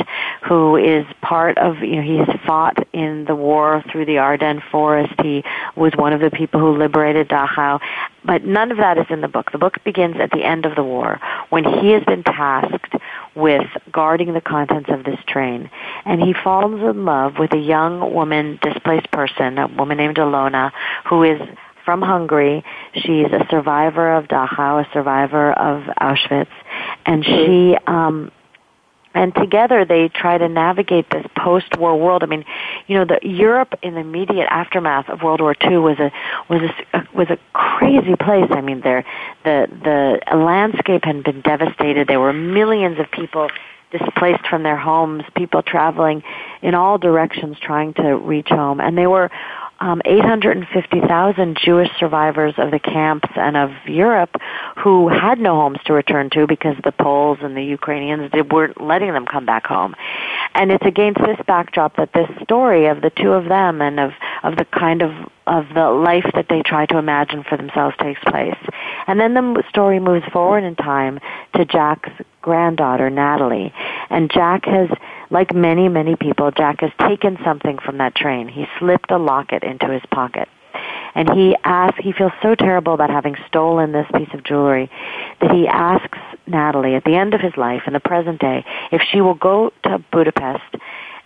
who 0.49 0.77
is 0.77 1.05
part 1.21 1.59
of. 1.59 1.81
You 1.81 1.97
know, 1.97 2.03
he 2.03 2.19
has 2.19 2.29
fought 2.47 2.87
in 2.93 3.25
the 3.25 3.35
war 3.35 3.83
through 3.91 4.05
the 4.05 4.19
Ardennes 4.19 4.63
forest. 4.71 5.13
He 5.23 5.43
was 5.75 5.93
one 5.97 6.13
of 6.13 6.21
the 6.21 6.31
people 6.31 6.61
who 6.61 6.79
liberated 6.79 7.29
Dachau. 7.29 7.81
But 8.25 8.45
none 8.45 8.71
of 8.71 8.77
that 8.77 8.97
is 8.97 9.07
in 9.11 9.23
the 9.23 9.29
book. 9.29 9.51
The 9.51 9.59
book 9.59 9.83
begins 9.83 10.19
at 10.21 10.31
the 10.31 10.45
end 10.45 10.67
of 10.67 10.77
the 10.77 10.85
war 10.85 11.19
when 11.49 11.65
he 11.65 11.91
has 11.91 12.05
been 12.05 12.23
tasked 12.23 12.95
with 13.35 13.67
guarding 13.91 14.35
the 14.35 14.41
contents 14.41 14.89
of 14.89 15.03
this 15.03 15.19
train. 15.27 15.69
And 16.05 16.23
he 16.23 16.33
falls 16.33 16.81
in 16.81 17.05
love 17.05 17.41
with 17.41 17.53
a 17.55 17.59
young 17.59 18.15
woman, 18.15 18.61
displaced 18.63 19.11
person, 19.11 19.59
a 19.59 19.67
woman 19.67 19.97
named 19.97 20.17
Ilona, 20.17 20.71
who 21.07 21.25
is 21.25 21.41
from 21.85 22.03
Hungary. 22.03 22.65
She's 22.95 23.27
a 23.27 23.47
survivor 23.51 24.15
of 24.15 24.27
Dachau, 24.27 24.87
a 24.87 24.93
survivor 24.93 25.53
of 25.53 25.83
Auschwitz, 26.01 26.49
and 27.07 27.25
she 27.25 27.77
um 27.87 28.31
and 29.15 29.35
together 29.35 29.85
they 29.85 30.09
try 30.09 30.39
to 30.39 30.49
navigate 30.49 31.11
this 31.11 31.27
post-war 31.37 31.99
world. 31.99 32.23
I 32.23 32.27
mean, 32.27 32.45
you 32.87 32.97
know, 32.97 33.05
the 33.05 33.19
Europe 33.27 33.75
in 33.83 33.95
the 33.95 34.01
immediate 34.01 34.47
aftermath 34.49 35.09
of 35.09 35.23
World 35.23 35.41
War 35.41 35.55
II 35.65 35.79
was 35.79 35.99
a 35.99 36.13
was 36.49 36.71
a 36.93 37.07
was 37.13 37.29
a 37.29 37.39
crazy 37.53 38.15
place. 38.17 38.51
I 38.51 38.61
mean, 38.61 38.81
there 38.83 39.05
the 39.45 39.67
the 40.31 40.37
landscape 40.37 41.05
had 41.05 41.25
been 41.25 41.41
devastated. 41.41 42.07
There 42.07 42.21
were 42.21 42.33
millions 42.33 42.99
of 43.01 43.11
people 43.11 43.49
displaced 43.91 44.47
from 44.47 44.63
their 44.63 44.77
homes, 44.77 45.25
people 45.37 45.63
traveling 45.63 46.23
in 46.63 46.77
all 46.77 46.97
directions 46.97 47.57
trying 47.61 47.95
to 47.95 48.17
reach 48.17 48.49
home, 48.49 48.81
and 48.81 48.97
they 48.97 49.09
were 49.09 49.31
um, 49.81 50.03
850,000 50.05 51.59
Jewish 51.63 51.89
survivors 51.99 52.55
of 52.59 52.71
the 52.71 52.79
camps 52.79 53.29
and 53.35 53.57
of 53.57 53.71
Europe 53.87 54.37
who 54.77 55.09
had 55.09 55.39
no 55.39 55.55
homes 55.55 55.79
to 55.87 55.93
return 55.93 56.29
to 56.31 56.47
because 56.47 56.77
the 56.85 56.93
Poles 56.93 57.39
and 57.41 57.57
the 57.57 57.65
Ukrainians 57.65 58.31
they 58.33 58.43
weren't 58.43 58.81
letting 58.81 59.13
them 59.13 59.27
come 59.27 59.47
back 59.47 59.67
home. 59.67 59.95
And 60.55 60.71
it's 60.71 60.85
against 60.85 61.21
this 61.21 61.39
backdrop 61.47 61.97
that 61.97 62.13
this 62.13 62.29
story 62.43 62.87
of 62.87 63.01
the 63.01 63.11
two 63.11 63.33
of 63.33 63.49
them 63.49 63.81
and 63.81 63.99
of, 63.99 64.13
of 64.43 64.57
the 64.57 64.67
kind 64.67 65.03
of 65.03 65.13
of 65.47 65.67
the 65.75 65.91
life 65.91 66.31
that 66.35 66.47
they 66.49 66.63
try 66.63 66.87
to 66.87 66.97
imagine 66.97 67.43
for 67.43 67.57
themselves 67.57 67.97
takes 67.99 68.21
place. 68.21 68.59
And 69.09 69.19
then 69.19 69.35
the 69.35 69.65
story 69.69 69.99
moves 69.99 70.25
forward 70.33 70.63
in 70.63 70.77
time 70.77 71.19
to 71.57 71.65
Jack's 71.65 72.11
granddaughter, 72.43 73.11
Natalie. 73.11 73.73
And 74.09 74.31
Jack 74.31 74.65
has 74.65 74.89
like 75.31 75.55
many, 75.55 75.89
many 75.89 76.17
people, 76.17 76.51
Jack 76.51 76.81
has 76.81 76.91
taken 77.07 77.39
something 77.45 77.79
from 77.79 77.99
that 77.99 78.15
train. 78.15 78.49
He 78.49 78.67
slipped 78.79 79.11
a 79.11 79.19
locket 79.19 79.63
into 79.63 79.89
his 79.89 80.03
pocket. 80.11 80.49
And 81.15 81.29
he 81.31 81.57
asks, 81.65 81.99
he 82.03 82.13
feels 82.13 82.33
so 82.43 82.55
terrible 82.55 82.95
about 82.95 83.11
having 83.11 83.37
stolen 83.49 83.93
this 83.93 84.07
piece 84.15 84.33
of 84.33 84.45
jewelry 84.45 84.91
that 85.41 85.51
he 85.51 85.67
asks 85.67 86.19
Natalie 86.47 86.95
at 86.95 87.05
the 87.05 87.17
end 87.17 87.35
of 87.35 87.41
his 87.41 87.57
life, 87.57 87.83
in 87.87 87.93
the 87.93 88.01
present 88.01 88.41
day, 88.41 88.65
if 88.93 89.03
she 89.11 89.21
will 89.21 89.35
go 89.35 89.73
to 89.85 89.99
Budapest 90.13 90.77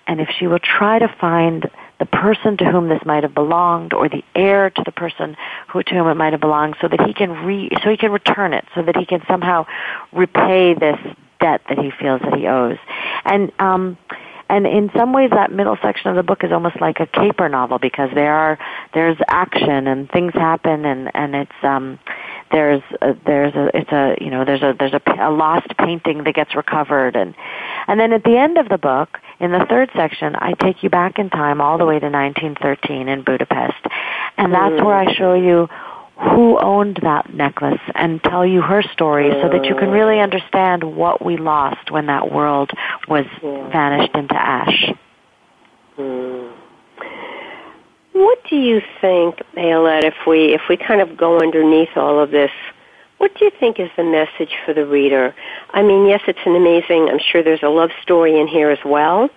and 0.06 0.20
if 0.20 0.28
she 0.38 0.46
will 0.46 0.58
try 0.58 0.98
to 0.98 1.08
find 1.20 1.70
the 1.98 2.06
person 2.06 2.56
to 2.56 2.64
whom 2.64 2.88
this 2.88 3.04
might 3.04 3.22
have 3.22 3.34
belonged 3.34 3.92
or 3.92 4.08
the 4.08 4.24
heir 4.34 4.70
to 4.70 4.82
the 4.84 4.92
person 4.92 5.36
who, 5.68 5.82
to 5.82 5.94
whom 5.94 6.08
it 6.08 6.14
might 6.14 6.32
have 6.32 6.40
belonged 6.40 6.76
so 6.80 6.88
that 6.88 7.00
he 7.06 7.14
can 7.14 7.30
re, 7.44 7.68
so 7.82 7.90
he 7.90 7.96
can 7.96 8.10
return 8.10 8.52
it, 8.52 8.64
so 8.74 8.82
that 8.82 8.96
he 8.96 9.06
can 9.06 9.22
somehow 9.28 9.64
repay 10.12 10.74
this 10.74 10.98
debt 11.40 11.60
that 11.68 11.78
he 11.78 11.90
feels 11.90 12.20
that 12.22 12.34
he 12.34 12.46
owes. 12.46 12.78
And 13.24 13.52
um 13.58 13.96
and 14.50 14.66
in 14.66 14.90
some 14.94 15.12
ways 15.12 15.30
that 15.30 15.52
middle 15.52 15.76
section 15.82 16.10
of 16.10 16.16
the 16.16 16.22
book 16.22 16.44
is 16.44 16.52
almost 16.52 16.80
like 16.80 17.00
a 17.00 17.06
caper 17.06 17.48
novel 17.48 17.78
because 17.78 18.10
there 18.14 18.34
are 18.34 18.58
there's 18.92 19.16
action 19.28 19.86
and 19.86 20.10
things 20.10 20.32
happen 20.34 20.84
and 20.84 21.10
and 21.14 21.34
it's 21.34 21.62
um 21.62 21.98
there's 22.54 22.82
a, 23.02 23.16
there's 23.26 23.54
a 23.54 23.70
it's 23.76 23.90
a 23.90 24.16
you 24.20 24.30
know 24.30 24.44
there's 24.44 24.62
a 24.62 24.74
there's 24.78 24.94
a, 24.94 25.02
a 25.20 25.30
lost 25.30 25.66
painting 25.76 26.22
that 26.24 26.34
gets 26.34 26.54
recovered. 26.54 27.16
And 27.16 27.34
and 27.88 27.98
then 27.98 28.12
at 28.12 28.22
the 28.22 28.38
end 28.38 28.58
of 28.58 28.68
the 28.68 28.78
book 28.78 29.18
in 29.40 29.50
the 29.50 29.66
third 29.68 29.90
section 29.96 30.36
I 30.36 30.52
take 30.52 30.82
you 30.82 30.90
back 30.90 31.18
in 31.18 31.30
time 31.30 31.60
all 31.60 31.78
the 31.78 31.84
way 31.84 31.98
to 31.98 32.08
1913 32.08 33.08
in 33.08 33.24
Budapest. 33.24 33.84
And 34.38 34.54
that's 34.54 34.80
where 34.82 34.94
I 34.94 35.12
show 35.14 35.34
you 35.34 35.68
who 36.16 36.58
owned 36.60 37.00
that 37.02 37.34
necklace 37.34 37.80
and 37.96 38.22
tell 38.22 38.46
you 38.46 38.62
her 38.62 38.82
story 38.92 39.30
so 39.42 39.48
that 39.48 39.64
you 39.64 39.74
can 39.74 39.90
really 39.90 40.20
understand 40.20 40.84
what 40.84 41.24
we 41.24 41.36
lost 41.36 41.90
when 41.90 42.06
that 42.06 42.30
world 42.30 42.70
was 43.08 43.26
vanished 43.42 44.14
into 44.14 44.34
ash. 44.34 44.92
Hmm. 45.96 46.53
What 48.14 48.38
do 48.48 48.54
you 48.56 48.80
think, 49.00 49.40
Ayelet, 49.56 50.04
if 50.04 50.14
we 50.24 50.54
if 50.54 50.62
we 50.68 50.76
kind 50.76 51.00
of 51.00 51.16
go 51.16 51.40
underneath 51.40 51.96
all 51.96 52.20
of 52.20 52.30
this, 52.30 52.52
what 53.18 53.34
do 53.34 53.44
you 53.44 53.50
think 53.58 53.80
is 53.80 53.90
the 53.96 54.04
message 54.04 54.54
for 54.64 54.72
the 54.72 54.86
reader? 54.86 55.34
I 55.70 55.82
mean, 55.82 56.06
yes, 56.06 56.20
it's 56.28 56.38
an 56.46 56.54
amazing. 56.54 57.08
I'm 57.10 57.18
sure 57.18 57.42
there's 57.42 57.64
a 57.64 57.68
love 57.68 57.90
story 58.02 58.38
in 58.38 58.46
here 58.46 58.70
as 58.70 58.78
well. 58.84 59.28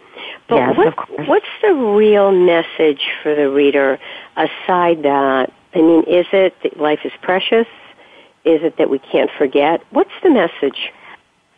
But 0.47 0.55
yes, 0.57 0.77
what, 0.77 1.27
what's 1.27 1.45
the 1.63 1.73
real 1.73 2.31
message 2.31 3.01
for 3.23 3.33
the 3.33 3.49
reader 3.49 3.97
aside 4.35 5.01
that 5.01 5.51
I 5.73 5.81
mean, 5.81 6.03
is 6.03 6.27
it 6.31 6.55
that 6.61 6.79
life 6.79 6.99
is 7.03 7.11
precious? 7.21 7.67
Is 8.45 8.61
it 8.63 8.77
that 8.77 8.89
we 8.89 8.99
can't 8.99 9.31
forget? 9.37 9.81
What's 9.89 10.13
the 10.23 10.29
message? 10.29 10.91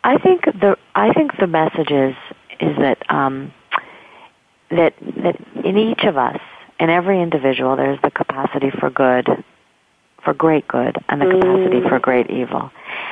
I 0.04 0.16
think 0.16 0.46
the 0.46 0.76
I 0.94 1.12
think 1.12 1.36
the 1.38 1.46
message 1.46 1.90
is 1.90 2.16
is 2.60 2.76
that 2.78 2.98
um, 3.10 3.52
that 4.70 4.94
that 5.22 5.36
in 5.64 5.76
each 5.76 6.04
of 6.04 6.16
us, 6.16 6.40
in 6.80 6.90
every 6.90 7.20
individual, 7.20 7.76
there's 7.76 8.00
the 8.02 8.10
capacity 8.10 8.70
for 8.70 8.90
good, 8.90 9.44
for 10.24 10.34
great 10.34 10.66
good, 10.66 10.96
and 11.08 11.20
the 11.20 11.26
mm. 11.26 11.40
capacity 11.40 11.88
for 11.88 11.98
great 11.98 12.30
evil, 12.30 12.70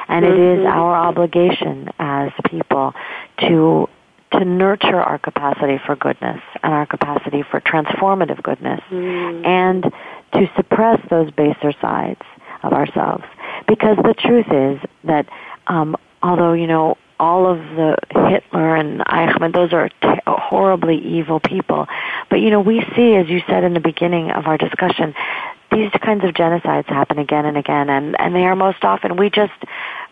and 0.08 0.24
mm-hmm. 0.24 0.34
it 0.34 0.38
is 0.38 0.58
mm-hmm. 0.60 0.66
our 0.66 0.96
obligation 0.96 1.90
as 1.98 2.32
people 2.44 2.94
to 3.38 3.88
to 4.32 4.44
nurture 4.44 5.00
our 5.00 5.18
capacity 5.18 5.80
for 5.86 5.96
goodness 5.96 6.40
and 6.62 6.74
our 6.74 6.84
capacity 6.84 7.42
for 7.42 7.60
transformative 7.60 8.42
goodness 8.42 8.80
mm. 8.90 9.46
and 9.46 9.84
to 10.32 10.50
suppress 10.54 11.00
those 11.08 11.30
baser 11.30 11.72
sides 11.80 12.20
of 12.62 12.74
ourselves. 12.74 13.24
Because 13.66 13.96
the 13.96 14.14
truth 14.14 14.46
is 14.50 14.80
that 15.04 15.26
um, 15.68 15.96
although, 16.22 16.52
you 16.52 16.66
know, 16.66 16.98
all 17.18 17.46
of 17.46 17.58
the 17.58 17.96
Hitler 18.10 18.76
and 18.76 19.00
Eichmann, 19.00 19.52
those 19.52 19.72
are 19.72 19.88
t- 19.88 20.20
horribly 20.26 20.98
evil 20.98 21.40
people. 21.40 21.86
But 22.30 22.36
you 22.36 22.50
know, 22.50 22.60
we 22.60 22.80
see, 22.94 23.14
as 23.16 23.28
you 23.28 23.40
said 23.48 23.64
in 23.64 23.74
the 23.74 23.80
beginning 23.80 24.30
of 24.30 24.46
our 24.46 24.58
discussion, 24.58 25.14
these 25.70 25.90
kinds 26.02 26.24
of 26.24 26.30
genocides 26.30 26.86
happen 26.86 27.18
again 27.18 27.44
and 27.44 27.56
again, 27.56 27.90
and 27.90 28.18
and 28.18 28.34
they 28.34 28.44
are 28.44 28.56
most 28.56 28.84
often 28.84 29.16
we 29.16 29.28
just 29.28 29.52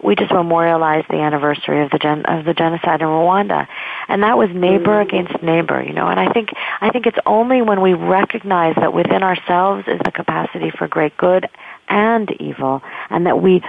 we 0.03 0.15
just 0.15 0.31
memorialize 0.31 1.05
the 1.09 1.17
anniversary 1.17 1.83
of 1.83 1.91
the 1.91 1.99
gen, 1.99 2.27
of 2.27 2.45
the 2.45 2.53
genocide 2.53 3.01
in 3.01 3.07
Rwanda, 3.07 3.67
and 4.09 4.23
that 4.23 4.37
was 4.37 4.51
neighbor 4.51 5.03
mm-hmm. 5.03 5.09
against 5.09 5.43
neighbor, 5.43 5.83
you 5.83 5.95
know. 5.95 6.09
And 6.09 6.21
I 6.21 6.33
think 6.33 6.51
I 6.81 6.91
think 6.91 7.07
it's 7.07 7.19
only 7.25 7.63
when 7.63 7.81
we 7.81 7.95
recognize 7.95 8.75
that 8.77 8.93
within 8.93 9.23
ourselves 9.23 9.85
is 9.89 9.99
the 10.05 10.13
capacity 10.13 10.71
for 10.71 10.89
great 10.89 11.17
good 11.17 11.49
and 11.89 12.31
evil, 12.39 12.83
and 13.09 13.27
that 13.27 13.41
we 13.41 13.63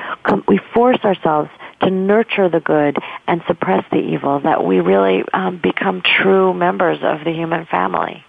we 0.48 0.60
force 0.74 1.00
ourselves 1.06 1.50
to 1.82 1.90
nurture 1.90 2.50
the 2.50 2.60
good 2.60 2.98
and 3.28 3.42
suppress 3.48 3.84
the 3.92 3.98
evil, 3.98 4.40
that 4.42 4.64
we 4.66 4.80
really 4.80 5.24
um, 5.34 5.60
become 5.62 6.02
true 6.02 6.54
members 6.54 7.00
of 7.02 7.24
the 7.24 7.32
human 7.32 7.66
family. 7.66 8.24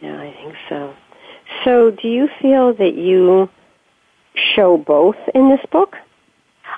Yeah, 0.00 0.20
I 0.20 0.32
think 0.32 0.54
so. 0.68 0.94
So, 1.64 1.90
do 1.90 2.08
you 2.08 2.28
feel 2.40 2.74
that 2.74 2.94
you 2.94 3.48
show 4.54 4.76
both 4.76 5.16
in 5.34 5.48
this 5.48 5.64
book? 5.72 5.96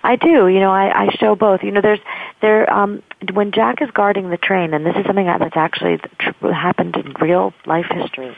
I 0.02 0.16
do. 0.16 0.48
You 0.48 0.60
know, 0.60 0.70
I, 0.70 1.06
I 1.06 1.08
show 1.16 1.34
both. 1.36 1.62
You 1.62 1.72
know, 1.72 1.80
there's 1.80 2.00
there 2.40 2.72
um 2.72 3.02
when 3.32 3.52
Jack 3.52 3.82
is 3.82 3.90
guarding 3.92 4.30
the 4.30 4.36
train, 4.36 4.72
and 4.72 4.86
this 4.86 4.96
is 4.96 5.04
something 5.06 5.26
that's 5.26 5.56
actually 5.56 5.98
happened 6.42 6.96
in 6.96 7.12
real 7.20 7.52
life 7.66 7.86
history. 7.90 8.34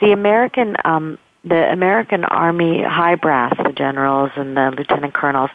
The 0.00 0.12
American 0.12 0.76
um 0.84 1.18
the 1.44 1.70
American 1.70 2.24
Army 2.24 2.82
high 2.82 3.16
brass, 3.16 3.54
the 3.62 3.72
generals 3.72 4.30
and 4.36 4.56
the 4.56 4.72
lieutenant 4.76 5.12
colonels, 5.12 5.50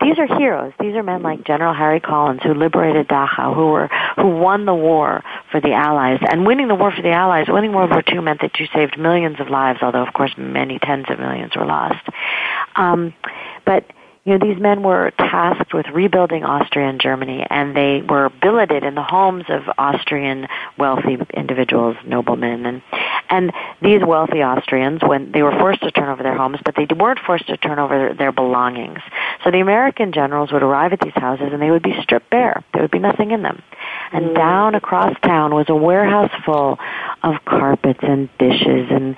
these 0.00 0.18
are 0.18 0.26
heroes. 0.26 0.72
These 0.78 0.94
are 0.94 1.02
men 1.02 1.22
like 1.22 1.44
General 1.44 1.74
Harry 1.74 2.00
Collins 2.00 2.40
who 2.42 2.54
liberated 2.54 3.08
Dachau, 3.08 3.54
who 3.54 3.70
were 3.72 3.88
who 4.16 4.28
won 4.28 4.64
the 4.64 4.74
war 4.74 5.22
for 5.50 5.60
the 5.60 5.72
Allies. 5.72 6.20
And 6.22 6.46
winning 6.46 6.68
the 6.68 6.74
war 6.74 6.92
for 6.92 7.02
the 7.02 7.10
Allies, 7.10 7.46
winning 7.48 7.72
World 7.72 7.90
War 7.90 8.02
II 8.06 8.20
meant 8.20 8.40
that 8.42 8.58
you 8.60 8.66
saved 8.72 8.98
millions 8.98 9.40
of 9.40 9.48
lives, 9.48 9.80
although 9.82 10.06
of 10.06 10.12
course 10.14 10.32
many 10.36 10.78
tens 10.78 11.06
of 11.08 11.18
millions 11.18 11.56
were 11.56 11.66
lost. 11.66 12.06
Um, 12.76 13.12
but 13.64 13.84
you 14.24 14.38
know, 14.38 14.46
these 14.46 14.60
men 14.60 14.84
were 14.84 15.10
tasked 15.18 15.74
with 15.74 15.86
rebuilding 15.92 16.44
Austria 16.44 16.88
and 16.88 17.00
Germany, 17.00 17.44
and 17.50 17.76
they 17.76 18.02
were 18.02 18.30
billeted 18.40 18.84
in 18.84 18.94
the 18.94 19.02
homes 19.02 19.44
of 19.48 19.62
Austrian 19.78 20.46
wealthy 20.78 21.18
individuals, 21.34 21.96
noblemen, 22.06 22.64
and 22.66 22.82
and 23.28 23.50
these 23.80 24.00
wealthy 24.04 24.42
Austrians, 24.42 25.00
when 25.02 25.32
they 25.32 25.42
were 25.42 25.52
forced 25.52 25.80
to 25.82 25.90
turn 25.90 26.10
over 26.10 26.22
their 26.22 26.36
homes, 26.36 26.58
but 26.64 26.76
they 26.76 26.86
weren't 26.94 27.18
forced 27.18 27.46
to 27.46 27.56
turn 27.56 27.78
over 27.78 28.12
their 28.12 28.30
belongings. 28.30 28.98
So 29.42 29.50
the 29.50 29.60
American 29.60 30.12
generals 30.12 30.52
would 30.52 30.62
arrive 30.62 30.92
at 30.92 31.00
these 31.00 31.14
houses, 31.14 31.48
and 31.50 31.60
they 31.60 31.70
would 31.70 31.82
be 31.82 31.94
stripped 32.02 32.28
bare. 32.28 32.62
There 32.74 32.82
would 32.82 32.90
be 32.90 32.98
nothing 32.98 33.30
in 33.30 33.42
them. 33.42 33.62
And 34.12 34.26
mm. 34.26 34.34
down 34.34 34.74
across 34.74 35.18
town 35.22 35.54
was 35.54 35.66
a 35.70 35.74
warehouse 35.74 36.30
full 36.44 36.78
of 37.22 37.42
carpets 37.46 38.00
and 38.02 38.28
dishes 38.38 38.88
and 38.90 39.16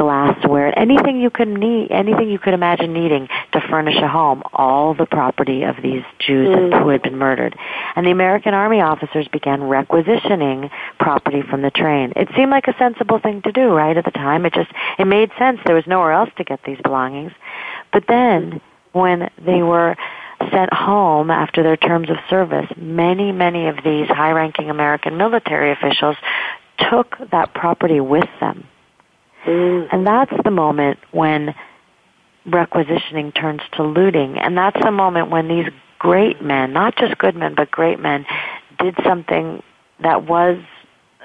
glassware, 0.00 0.76
anything 0.78 1.20
you 1.20 1.28
could 1.28 1.48
need, 1.48 1.90
anything 1.90 2.30
you 2.30 2.38
could 2.38 2.54
imagine 2.54 2.94
needing 2.94 3.28
to 3.52 3.60
furnish 3.68 3.96
a 3.96 4.08
home, 4.08 4.39
all 4.52 4.94
the 4.94 5.06
property 5.06 5.62
of 5.62 5.76
these 5.82 6.02
Jews 6.18 6.48
mm. 6.48 6.82
who 6.82 6.88
had 6.88 7.02
been 7.02 7.16
murdered. 7.16 7.56
And 7.96 8.06
the 8.06 8.10
American 8.10 8.54
Army 8.54 8.80
officers 8.80 9.28
began 9.28 9.62
requisitioning 9.62 10.70
property 10.98 11.42
from 11.42 11.62
the 11.62 11.70
train. 11.70 12.12
It 12.16 12.28
seemed 12.36 12.50
like 12.50 12.68
a 12.68 12.76
sensible 12.78 13.18
thing 13.18 13.42
to 13.42 13.52
do, 13.52 13.68
right, 13.68 13.96
at 13.96 14.04
the 14.04 14.10
time. 14.10 14.46
It 14.46 14.54
just, 14.54 14.70
it 14.98 15.06
made 15.06 15.30
sense. 15.38 15.60
There 15.64 15.74
was 15.74 15.86
nowhere 15.86 16.12
else 16.12 16.30
to 16.36 16.44
get 16.44 16.62
these 16.64 16.78
belongings. 16.82 17.32
But 17.92 18.04
then, 18.06 18.60
when 18.92 19.30
they 19.44 19.62
were 19.62 19.96
sent 20.50 20.72
home 20.72 21.30
after 21.30 21.62
their 21.62 21.76
terms 21.76 22.10
of 22.10 22.16
service, 22.28 22.70
many, 22.76 23.30
many 23.30 23.68
of 23.68 23.76
these 23.84 24.08
high-ranking 24.08 24.70
American 24.70 25.16
military 25.16 25.70
officials 25.70 26.16
took 26.90 27.16
that 27.30 27.52
property 27.54 28.00
with 28.00 28.28
them. 28.40 28.66
Mm. 29.44 29.88
And 29.92 30.06
that's 30.06 30.32
the 30.44 30.50
moment 30.50 30.98
when 31.12 31.54
requisitioning 32.46 33.32
turns 33.32 33.62
to 33.72 33.82
looting. 33.82 34.38
And 34.38 34.56
that's 34.56 34.80
the 34.82 34.90
moment 34.90 35.30
when 35.30 35.48
these 35.48 35.66
great 35.98 36.42
men, 36.42 36.72
not 36.72 36.96
just 36.96 37.18
good 37.18 37.36
men, 37.36 37.54
but 37.54 37.70
great 37.70 38.00
men, 38.00 38.26
did 38.78 38.94
something 39.04 39.62
that 40.02 40.26
was 40.26 40.58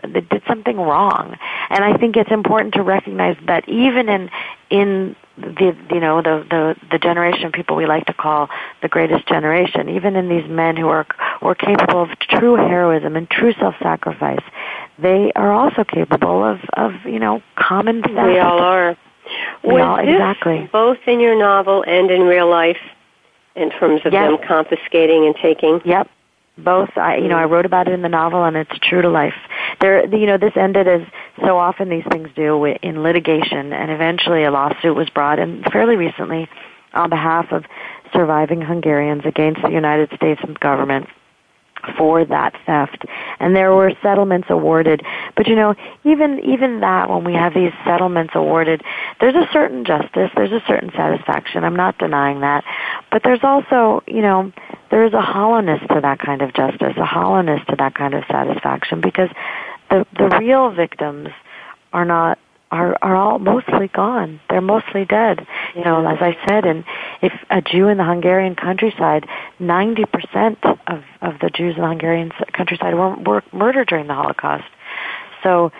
they 0.03 0.21
did 0.21 0.43
something 0.47 0.77
wrong. 0.77 1.37
And 1.69 1.83
I 1.83 1.97
think 1.97 2.15
it's 2.15 2.31
important 2.31 2.75
to 2.75 2.83
recognize 2.83 3.37
that 3.47 3.67
even 3.67 4.09
in 4.09 4.29
in 4.69 5.15
the 5.37 5.75
you 5.91 5.99
know 5.99 6.21
the 6.21 6.45
the 6.49 6.75
the 6.91 6.99
generation 6.99 7.45
of 7.45 7.53
people 7.53 7.75
we 7.75 7.85
like 7.85 8.05
to 8.05 8.13
call 8.13 8.49
the 8.81 8.87
greatest 8.87 9.27
generation, 9.27 9.89
even 9.89 10.15
in 10.15 10.29
these 10.29 10.47
men 10.49 10.77
who 10.77 10.87
are 10.87 11.07
were 11.41 11.55
capable 11.55 12.03
of 12.03 12.09
true 12.19 12.55
heroism 12.55 13.15
and 13.15 13.29
true 13.29 13.53
self-sacrifice, 13.59 14.43
they 14.99 15.31
are 15.35 15.51
also 15.51 15.83
capable 15.83 16.43
of 16.43 16.59
of 16.73 16.91
you 17.05 17.19
know 17.19 17.41
common 17.55 18.01
theft. 18.01 18.15
We 18.15 18.39
all 18.39 18.59
are. 18.59 18.97
Was 19.65 20.07
exactly. 20.07 20.69
both 20.71 20.97
in 21.07 21.19
your 21.19 21.37
novel 21.37 21.83
and 21.87 22.11
in 22.11 22.21
real 22.21 22.49
life, 22.49 22.77
in 23.55 23.69
terms 23.71 24.01
of 24.05 24.13
yes. 24.13 24.29
them 24.29 24.37
confiscating 24.47 25.25
and 25.25 25.35
taking? 25.35 25.81
Yep. 25.85 26.09
Both, 26.57 26.97
I, 26.97 27.17
you 27.17 27.27
know, 27.27 27.37
I 27.37 27.45
wrote 27.45 27.65
about 27.65 27.87
it 27.89 27.93
in 27.93 28.01
the 28.01 28.09
novel, 28.09 28.45
and 28.45 28.55
it's 28.55 28.71
true 28.79 29.01
to 29.01 29.09
life. 29.09 29.33
There, 29.81 30.05
you 30.15 30.25
know, 30.25 30.37
this 30.37 30.53
ended 30.55 30.87
as 30.87 31.01
so 31.41 31.57
often 31.57 31.89
these 31.89 32.05
things 32.09 32.29
do 32.35 32.63
in 32.65 33.03
litigation, 33.03 33.73
and 33.73 33.91
eventually 33.91 34.43
a 34.43 34.51
lawsuit 34.51 34.95
was 34.95 35.09
brought, 35.09 35.37
and 35.37 35.65
fairly 35.65 35.97
recently, 35.97 36.47
on 36.93 37.09
behalf 37.09 37.51
of 37.51 37.65
surviving 38.13 38.61
Hungarians 38.61 39.23
against 39.25 39.61
the 39.61 39.71
United 39.71 40.11
States 40.15 40.41
government 40.61 41.09
for 41.97 42.25
that 42.25 42.53
theft. 42.65 43.05
And 43.39 43.55
there 43.55 43.73
were 43.73 43.91
settlements 44.01 44.47
awarded. 44.49 45.01
But 45.35 45.47
you 45.47 45.55
know 45.55 45.75
even 46.03 46.39
even 46.39 46.81
that 46.81 47.09
when 47.09 47.23
we 47.23 47.33
have 47.33 47.53
these 47.53 47.73
settlements 47.85 48.33
awarded 48.35 48.81
there's 49.19 49.35
a 49.35 49.47
certain 49.51 49.85
justice 49.85 50.31
there's 50.35 50.51
a 50.51 50.63
certain 50.67 50.91
satisfaction. 50.91 51.63
I'm 51.63 51.75
not 51.75 51.97
denying 51.97 52.41
that. 52.41 52.63
But 53.11 53.23
there's 53.23 53.43
also 53.43 54.03
you 54.07 54.21
know 54.21 54.51
there 54.91 55.05
is 55.05 55.13
a 55.13 55.21
hollowness 55.21 55.81
to 55.89 56.01
that 56.01 56.19
kind 56.19 56.41
of 56.41 56.53
justice 56.53 56.93
a 56.97 57.05
hollowness 57.05 57.61
to 57.69 57.75
that 57.77 57.95
kind 57.95 58.13
of 58.13 58.23
satisfaction 58.29 59.01
because 59.01 59.29
the 59.89 60.05
the 60.17 60.37
real 60.39 60.71
victims 60.71 61.29
are 61.93 62.05
not 62.05 62.37
are 62.71 62.97
are 63.01 63.15
all 63.15 63.39
mostly 63.39 63.87
gone. 63.87 64.39
They're 64.49 64.61
mostly 64.61 65.05
dead. 65.05 65.45
You 65.75 65.83
know, 65.83 66.07
as 66.07 66.17
I 66.21 66.37
said, 66.47 66.65
and 66.65 66.83
if 67.21 67.33
a 67.49 67.61
Jew 67.61 67.87
in 67.87 67.97
the 67.97 68.03
Hungarian 68.03 68.55
countryside, 68.55 69.27
ninety 69.59 70.05
percent 70.05 70.59
of 70.87 71.03
of 71.21 71.39
the 71.39 71.49
Jews 71.49 71.75
in 71.75 71.81
the 71.81 71.87
Hungarian 71.87 72.31
countryside 72.53 72.95
were 72.95 73.15
were 73.15 73.43
murdered 73.53 73.87
during 73.87 74.07
the 74.07 74.13
Holocaust. 74.13 74.65
So, 75.43 75.71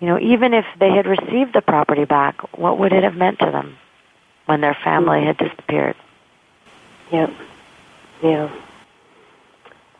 you 0.00 0.06
know, 0.06 0.18
even 0.18 0.52
if 0.52 0.66
they 0.78 0.90
had 0.90 1.06
received 1.06 1.54
the 1.54 1.62
property 1.62 2.04
back, 2.04 2.36
what 2.58 2.78
would 2.78 2.92
it 2.92 3.04
have 3.04 3.16
meant 3.16 3.38
to 3.38 3.46
them 3.50 3.76
when 4.46 4.60
their 4.60 4.76
family 4.84 5.24
had 5.24 5.38
disappeared? 5.38 5.96
Yeah, 7.10 7.30
yeah. 8.22 8.54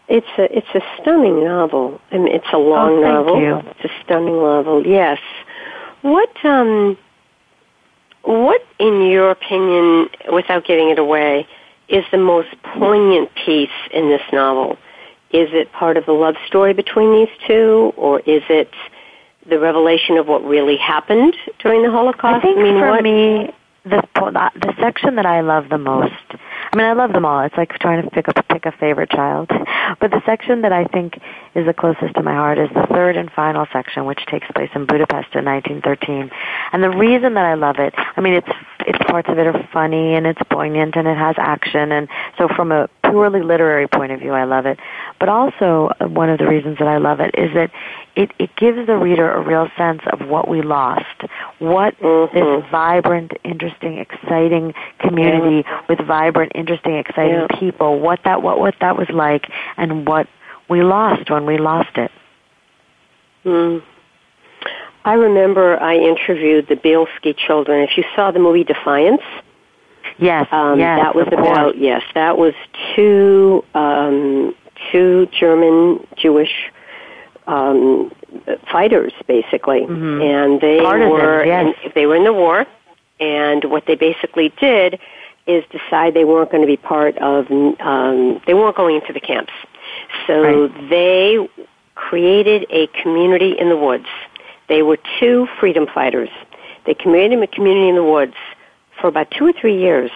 It's 0.09 0.27
a 0.37 0.57
it's 0.57 0.75
a 0.75 0.83
stunning 1.01 1.43
novel. 1.43 2.01
I 2.13 2.19
mean, 2.19 2.29
it's 2.29 2.53
a 2.53 2.59
long 2.59 2.99
oh, 2.99 3.03
thank 3.03 3.15
novel. 3.15 3.41
You. 3.41 3.57
It's 3.71 3.85
a 3.85 4.05
stunning 4.05 4.37
novel. 4.37 4.87
Yes. 4.87 5.19
What 6.05 6.45
um 6.45 6.99
what 8.25 8.61
in 8.79 9.07
your 9.11 9.31
opinion 9.31 10.11
without 10.31 10.67
giving 10.67 10.91
it 10.91 10.99
away 10.99 11.47
is 11.89 12.05
the 12.13 12.19
most 12.19 12.51
poignant 12.63 13.31
piece 13.47 13.71
in 13.91 14.11
this 14.11 14.21
novel? 14.31 14.77
Is 15.31 15.49
it 15.53 15.73
part 15.73 15.97
of 15.97 16.05
the 16.05 16.13
love 16.13 16.35
story 16.47 16.75
between 16.75 17.11
these 17.13 17.35
two 17.47 17.95
or 17.97 18.21
is 18.21 18.43
it 18.51 18.71
the 19.49 19.59
revelation 19.59 20.19
of 20.19 20.29
what 20.29 20.45
really 20.45 20.77
happened 20.77 21.35
during 21.61 21.83
the 21.83 21.91
Holocaust? 21.91 22.37
I 22.37 22.41
think 22.41 22.59
I 22.59 22.63
mean, 22.65 22.79
for 22.79 22.91
what? 22.91 23.03
me, 23.03 23.55
the 23.85 24.03
the 24.15 24.75
section 24.79 25.17
that 25.17 25.25
I 25.25 25.41
love 25.41 25.71
the 25.71 25.79
most. 25.79 26.13
I 26.75 26.77
mean, 26.77 26.87
I 26.87 26.93
love 26.93 27.13
them 27.13 27.25
all. 27.25 27.41
It's 27.45 27.57
like 27.57 27.73
trying 27.79 28.03
to 28.03 28.11
pick 28.11 28.29
up 28.29 28.35
pick 28.49 28.67
a 28.67 28.73
favorite 28.73 29.09
child. 29.09 29.49
But 30.01 30.11
the 30.11 30.21
section 30.27 30.63
that 30.63 30.73
I 30.73 30.83
think 30.87 31.21
is 31.55 31.67
the 31.67 31.73
closest 31.73 32.17
to 32.17 32.23
my 32.25 32.35
heart 32.35 32.59
is 32.59 32.69
the 32.75 32.85
third 32.89 33.17
and 33.17 33.31
final 33.31 33.65
section, 33.73 34.07
which 34.07 34.27
takes 34.27 34.49
place 34.57 34.71
in 34.75 34.85
Budapest 34.85 35.37
in 35.37 35.45
1913. 35.45 36.33
And 36.73 36.83
the 36.83 36.91
reason 36.91 37.35
that 37.35 37.45
I 37.45 37.55
love 37.55 37.77
it, 37.79 37.95
I 37.97 38.21
mean, 38.21 38.35
it's 38.35 38.49
it's 38.81 38.99
parts 39.07 39.29
of 39.29 39.39
it 39.39 39.47
are 39.47 39.69
funny 39.73 40.17
and 40.17 40.27
it's 40.27 40.41
poignant 40.51 40.97
and 40.97 41.07
it 41.07 41.17
has 41.17 41.37
action, 41.39 41.93
and 41.93 42.09
so 42.37 42.49
from 42.49 42.73
a 42.73 42.89
purely 43.15 43.43
literary 43.43 43.87
point 43.87 44.11
of 44.11 44.19
view, 44.19 44.33
I 44.33 44.43
love 44.43 44.67
it. 44.67 44.79
But 45.21 45.29
also, 45.29 45.93
uh, 46.01 46.09
one 46.09 46.31
of 46.31 46.39
the 46.39 46.49
reasons 46.49 46.79
that 46.79 46.89
I 46.89 46.99
love 46.99 47.21
it 47.21 47.33
is 47.39 47.55
that 47.55 47.71
it, 48.17 48.33
it 48.41 48.51
gives 48.57 48.85
the 48.89 48.97
reader 48.97 49.31
a 49.31 49.41
real 49.41 49.69
sense 49.79 50.03
of 50.13 50.27
what 50.29 50.49
we 50.49 50.63
lost, 50.63 51.23
what 51.61 51.97
mm-hmm. 52.01 52.35
this 52.37 52.71
vibrant, 52.73 53.33
interesting, 53.45 53.99
exciting 53.99 54.75
community 54.99 55.63
yeah. 55.65 55.81
with 55.89 56.05
vibrant, 56.05 56.53
interesting, 56.57 56.97
exciting 56.97 57.47
yeah. 57.49 57.59
people, 57.61 58.01
what 58.01 58.19
that 58.25 58.43
what 58.43 58.59
what 58.59 58.75
that 58.81 58.97
was 58.97 59.09
like, 59.11 59.49
and 59.77 60.09
what 60.09 60.27
we 60.69 60.83
lost 60.83 61.31
when 61.31 61.47
we 61.47 61.57
lost 61.57 61.97
it. 61.97 62.11
Mm. 63.45 63.81
I 65.05 65.15
remember 65.15 65.81
I 65.81 65.97
interviewed 65.97 66.67
the 66.69 66.77
Bielski 66.77 67.37
children. 67.37 67.83
If 67.83 67.97
you 67.97 68.05
saw 68.17 68.33
the 68.33 68.41
movie 68.41 68.65
Defiance, 68.65 69.23
yes, 70.19 70.49
um, 70.53 70.79
yes, 70.79 71.01
that 71.01 71.15
was 71.15 71.27
about 71.29 71.73
course. 71.73 71.77
yes, 71.79 72.03
that 72.15 72.39
was 72.39 72.55
two 72.95 73.65
um, 73.75 74.55
two 74.91 75.29
German 75.39 76.07
Jewish 76.17 76.71
um, 77.47 78.13
fighters, 78.71 79.13
basically, 79.27 79.83
mm-hmm. 79.83 80.23
and 80.23 80.61
they 80.61 80.81
Partisans, 80.81 81.13
were 81.13 81.45
yes. 81.45 81.75
in, 81.85 81.93
they 81.95 82.07
were 82.07 82.17
in 82.17 82.25
the 82.25 82.33
war, 82.33 82.67
and 83.21 83.65
what 83.65 83.87
they 83.87 83.95
basically 83.95 84.53
did 84.61 84.99
is 85.47 85.63
decide 85.71 86.15
they 86.15 86.25
weren't 86.25 86.51
going 86.51 86.63
to 86.63 86.67
be 86.67 86.77
part 86.77 87.17
of 87.19 87.51
um, 87.81 88.41
they 88.47 88.55
weren't 88.55 88.77
going 88.77 88.97
into 88.97 89.13
the 89.13 89.21
camps, 89.21 89.53
so 90.27 90.67
right. 90.67 90.91
they 90.91 91.49
created 91.95 92.67
a 92.71 92.87
community 93.03 93.55
in 93.59 93.69
the 93.69 93.77
woods. 93.77 94.07
They 94.69 94.83
were 94.83 94.99
two 95.21 95.47
freedom 95.61 95.87
fighters. 95.87 96.31
They 96.87 96.95
created 96.95 97.43
a 97.43 97.47
community 97.47 97.89
in 97.89 97.95
the 97.95 98.05
woods 98.05 98.35
for 99.01 99.09
about 99.09 99.31
two 99.31 99.47
or 99.47 99.53
three 99.53 99.79
years 99.81 100.11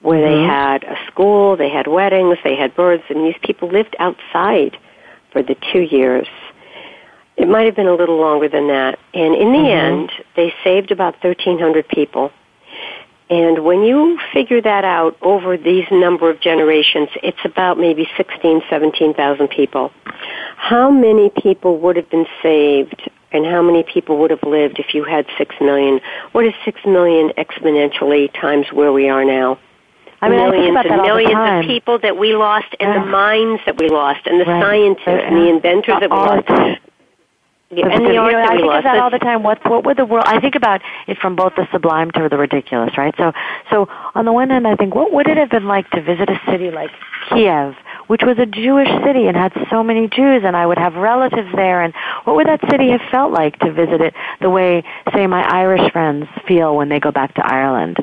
where 0.00 0.20
mm-hmm. 0.20 0.42
they 0.42 0.46
had 0.46 0.84
a 0.84 0.96
school, 1.06 1.56
they 1.56 1.70
had 1.70 1.86
weddings, 1.86 2.38
they 2.44 2.56
had 2.56 2.74
birds, 2.74 3.02
and 3.08 3.24
these 3.24 3.36
people 3.42 3.68
lived 3.68 3.96
outside 3.98 4.76
for 5.32 5.42
the 5.42 5.56
two 5.72 5.80
years. 5.80 6.28
It 7.36 7.48
might 7.48 7.64
have 7.66 7.76
been 7.76 7.86
a 7.86 7.94
little 7.94 8.18
longer 8.18 8.48
than 8.48 8.68
that. 8.68 8.98
And 9.14 9.34
in 9.34 9.52
the 9.52 9.58
mm-hmm. 9.58 10.02
end, 10.02 10.12
they 10.36 10.52
saved 10.62 10.90
about 10.90 11.14
1,300 11.22 11.88
people. 11.88 12.30
And 13.30 13.64
when 13.64 13.82
you 13.82 14.18
figure 14.32 14.60
that 14.60 14.84
out 14.84 15.16
over 15.22 15.56
these 15.56 15.86
number 15.90 16.28
of 16.28 16.40
generations, 16.40 17.08
it's 17.22 17.42
about 17.44 17.78
maybe 17.78 18.06
16, 18.16 18.62
17,000 18.68 19.48
people. 19.48 19.90
How 20.56 20.90
many 20.90 21.30
people 21.30 21.78
would 21.78 21.96
have 21.96 22.10
been 22.10 22.26
saved 22.42 23.10
and 23.32 23.44
how 23.46 23.62
many 23.62 23.82
people 23.82 24.18
would 24.18 24.30
have 24.30 24.42
lived 24.42 24.78
if 24.78 24.94
you 24.94 25.04
had 25.04 25.26
6 25.38 25.54
million? 25.60 26.00
What 26.32 26.44
is 26.44 26.54
6 26.64 26.80
million 26.84 27.30
exponentially 27.38 28.32
times 28.40 28.66
where 28.72 28.92
we 28.92 29.08
are 29.08 29.24
now? 29.24 29.58
I 30.20 30.28
mean, 30.28 30.38
millions 30.38 30.76
I 30.76 30.82
and 30.82 31.02
millions 31.02 31.34
all 31.34 31.42
the 31.42 31.48
time. 31.50 31.60
of 31.60 31.66
people 31.66 31.98
that 31.98 32.16
we 32.16 32.36
lost 32.36 32.74
and 32.78 32.94
Yeah. 32.94 33.00
the 33.00 33.06
minds 33.06 33.60
that 33.66 33.76
we 33.76 33.88
lost 33.88 34.20
and 34.26 34.40
the 34.40 34.44
Right. 34.44 34.62
scientists 34.62 35.24
and 35.26 35.36
the 35.36 35.48
inventors 35.48 35.98
that 35.98 36.10
we 36.10 36.16
lost. 36.16 36.78
Yeah, 37.74 37.88
and 37.88 38.04
the 38.04 38.08
you 38.10 38.14
know, 38.14 38.26
I 38.26 38.56
think 38.56 38.70
of 38.70 38.84
that 38.84 38.98
all 38.98 39.10
the 39.10 39.18
time. 39.18 39.42
What 39.42 39.58
what 39.68 39.86
would 39.86 39.96
the 39.96 40.04
world? 40.04 40.26
I 40.28 40.40
think 40.40 40.56
about 40.56 40.82
it 41.06 41.16
from 41.16 41.36
both 41.36 41.54
the 41.56 41.66
sublime 41.72 42.10
to 42.10 42.28
the 42.28 42.36
ridiculous, 42.36 42.98
right? 42.98 43.14
So 43.16 43.32
so 43.70 43.88
on 44.14 44.26
the 44.26 44.32
one 44.32 44.50
hand, 44.50 44.66
I 44.68 44.76
think 44.76 44.94
what 44.94 45.10
would 45.12 45.26
it 45.26 45.38
have 45.38 45.48
been 45.48 45.66
like 45.66 45.88
to 45.90 46.02
visit 46.02 46.28
a 46.28 46.38
city 46.50 46.70
like 46.70 46.90
Kiev, 47.30 47.74
which 48.08 48.22
was 48.22 48.38
a 48.38 48.44
Jewish 48.44 48.88
city 49.02 49.26
and 49.26 49.36
had 49.36 49.52
so 49.70 49.82
many 49.82 50.06
Jews, 50.06 50.42
and 50.44 50.54
I 50.54 50.66
would 50.66 50.76
have 50.76 50.94
relatives 50.96 51.48
there, 51.54 51.80
and 51.80 51.94
what 52.24 52.36
would 52.36 52.46
that 52.46 52.60
city 52.70 52.90
have 52.90 53.00
felt 53.10 53.32
like 53.32 53.58
to 53.60 53.72
visit 53.72 54.02
it 54.02 54.12
the 54.42 54.50
way, 54.50 54.84
say, 55.14 55.26
my 55.26 55.42
Irish 55.42 55.90
friends 55.92 56.26
feel 56.46 56.76
when 56.76 56.90
they 56.90 57.00
go 57.00 57.10
back 57.10 57.34
to 57.36 57.46
Ireland? 57.46 57.96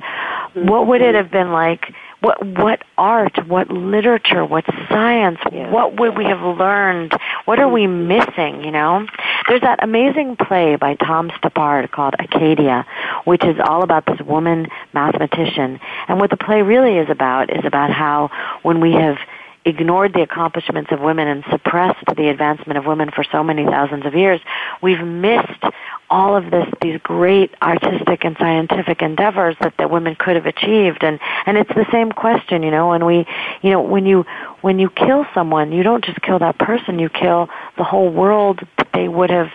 What 0.56 0.88
would 0.88 1.02
it 1.02 1.14
have 1.14 1.30
been 1.30 1.52
like? 1.52 1.94
What 2.22 2.46
what 2.46 2.84
art, 2.98 3.48
what 3.48 3.72
literature, 3.72 4.44
what 4.44 4.66
science, 4.90 5.40
Yeah. 5.52 5.72
what 5.72 6.00
would 6.00 6.18
we 6.18 6.26
have 6.26 6.42
learned? 6.42 7.14
What 7.46 7.60
are 7.60 7.70
we 7.70 7.88
missing, 7.88 8.64
you 8.64 8.72
know? 8.72 9.06
there's 9.48 9.62
that 9.62 9.84
amazing 9.84 10.36
play 10.36 10.76
by 10.76 10.94
Tom 10.94 11.32
Stoppard 11.32 11.90
called 11.92 12.14
Arcadia, 12.20 12.86
which 13.26 13.44
is 13.44 13.56
all 13.60 13.82
about 13.84 14.06
this 14.06 14.22
woman 14.22 14.68
mathematician. 14.94 15.80
And 16.08 16.20
what 16.20 16.30
the 16.30 16.38
play 16.38 16.62
really 16.62 16.98
is 16.98 17.10
about 17.10 17.50
is 17.50 17.66
about 17.66 17.90
how 17.90 18.30
when 18.62 18.80
we 18.80 18.94
have 18.94 19.18
ignored 19.70 20.14
the 20.14 20.22
accomplishments 20.22 20.92
of 20.92 21.00
women 21.00 21.28
and 21.28 21.44
suppressed 21.50 22.06
the 22.16 22.28
advancement 22.28 22.78
of 22.78 22.86
women 22.86 23.10
for 23.12 23.24
so 23.24 23.44
many 23.44 23.66
thousands 23.66 24.06
of 24.06 24.14
years, 24.14 24.42
we've 24.82 25.02
missed 25.02 25.64
all 26.10 26.36
of 26.36 26.52
this, 26.52 26.68
these 26.82 27.00
great 27.02 27.54
artistic 27.62 28.26
and 28.26 28.36
scientific 28.38 29.02
endeavors 29.02 29.56
that, 29.62 29.74
that 29.78 29.90
women 29.92 30.16
could 30.16 30.36
have 30.36 30.46
achieved. 30.46 31.04
And, 31.04 31.20
and 31.46 31.58
it's 31.58 31.74
the 31.76 31.86
same 31.92 32.12
question, 32.12 32.64
you 32.64 32.72
know, 32.72 32.90
when 32.90 33.06
we, 33.06 33.26
you 33.62 33.72
know, 33.72 33.82
when 33.82 34.06
you, 34.06 34.26
when 34.62 34.80
you 34.80 34.90
kill 34.90 35.26
someone, 35.34 35.72
you 35.72 35.84
don't 35.84 36.04
just 36.04 36.22
kill 36.22 36.40
that 36.40 36.58
person, 36.58 37.00
you 37.00 37.10
kill 37.10 37.50
the 37.78 37.84
whole 37.84 38.12
world 38.12 38.60
that 38.78 38.90
they 38.94 39.08
would 39.08 39.30
have 39.30 39.52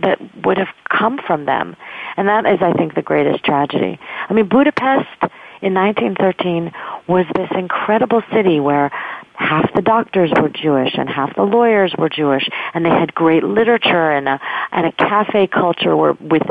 that 0.00 0.18
would 0.44 0.56
have 0.56 0.68
come 0.88 1.18
from 1.18 1.44
them. 1.44 1.76
And 2.16 2.28
that 2.28 2.46
is, 2.46 2.60
I 2.62 2.72
think, 2.72 2.94
the 2.94 3.02
greatest 3.02 3.44
tragedy. 3.44 3.98
I 4.28 4.32
mean, 4.32 4.48
Budapest 4.48 5.22
in 5.60 5.74
1913 5.74 6.72
was 7.06 7.26
this 7.36 7.50
incredible 7.52 8.22
city 8.32 8.58
where 8.58 8.90
half 9.34 9.72
the 9.74 9.82
doctors 9.82 10.30
were 10.40 10.48
Jewish 10.48 10.94
and 10.96 11.08
half 11.08 11.34
the 11.34 11.42
lawyers 11.42 11.94
were 11.96 12.08
Jewish, 12.08 12.48
and 12.74 12.84
they 12.84 12.90
had 12.90 13.14
great 13.14 13.44
literature 13.44 14.10
and 14.10 14.28
a 14.28 14.40
and 14.70 14.86
a 14.86 14.92
cafe 14.92 15.46
culture 15.46 15.96
where 15.96 16.12
with 16.14 16.42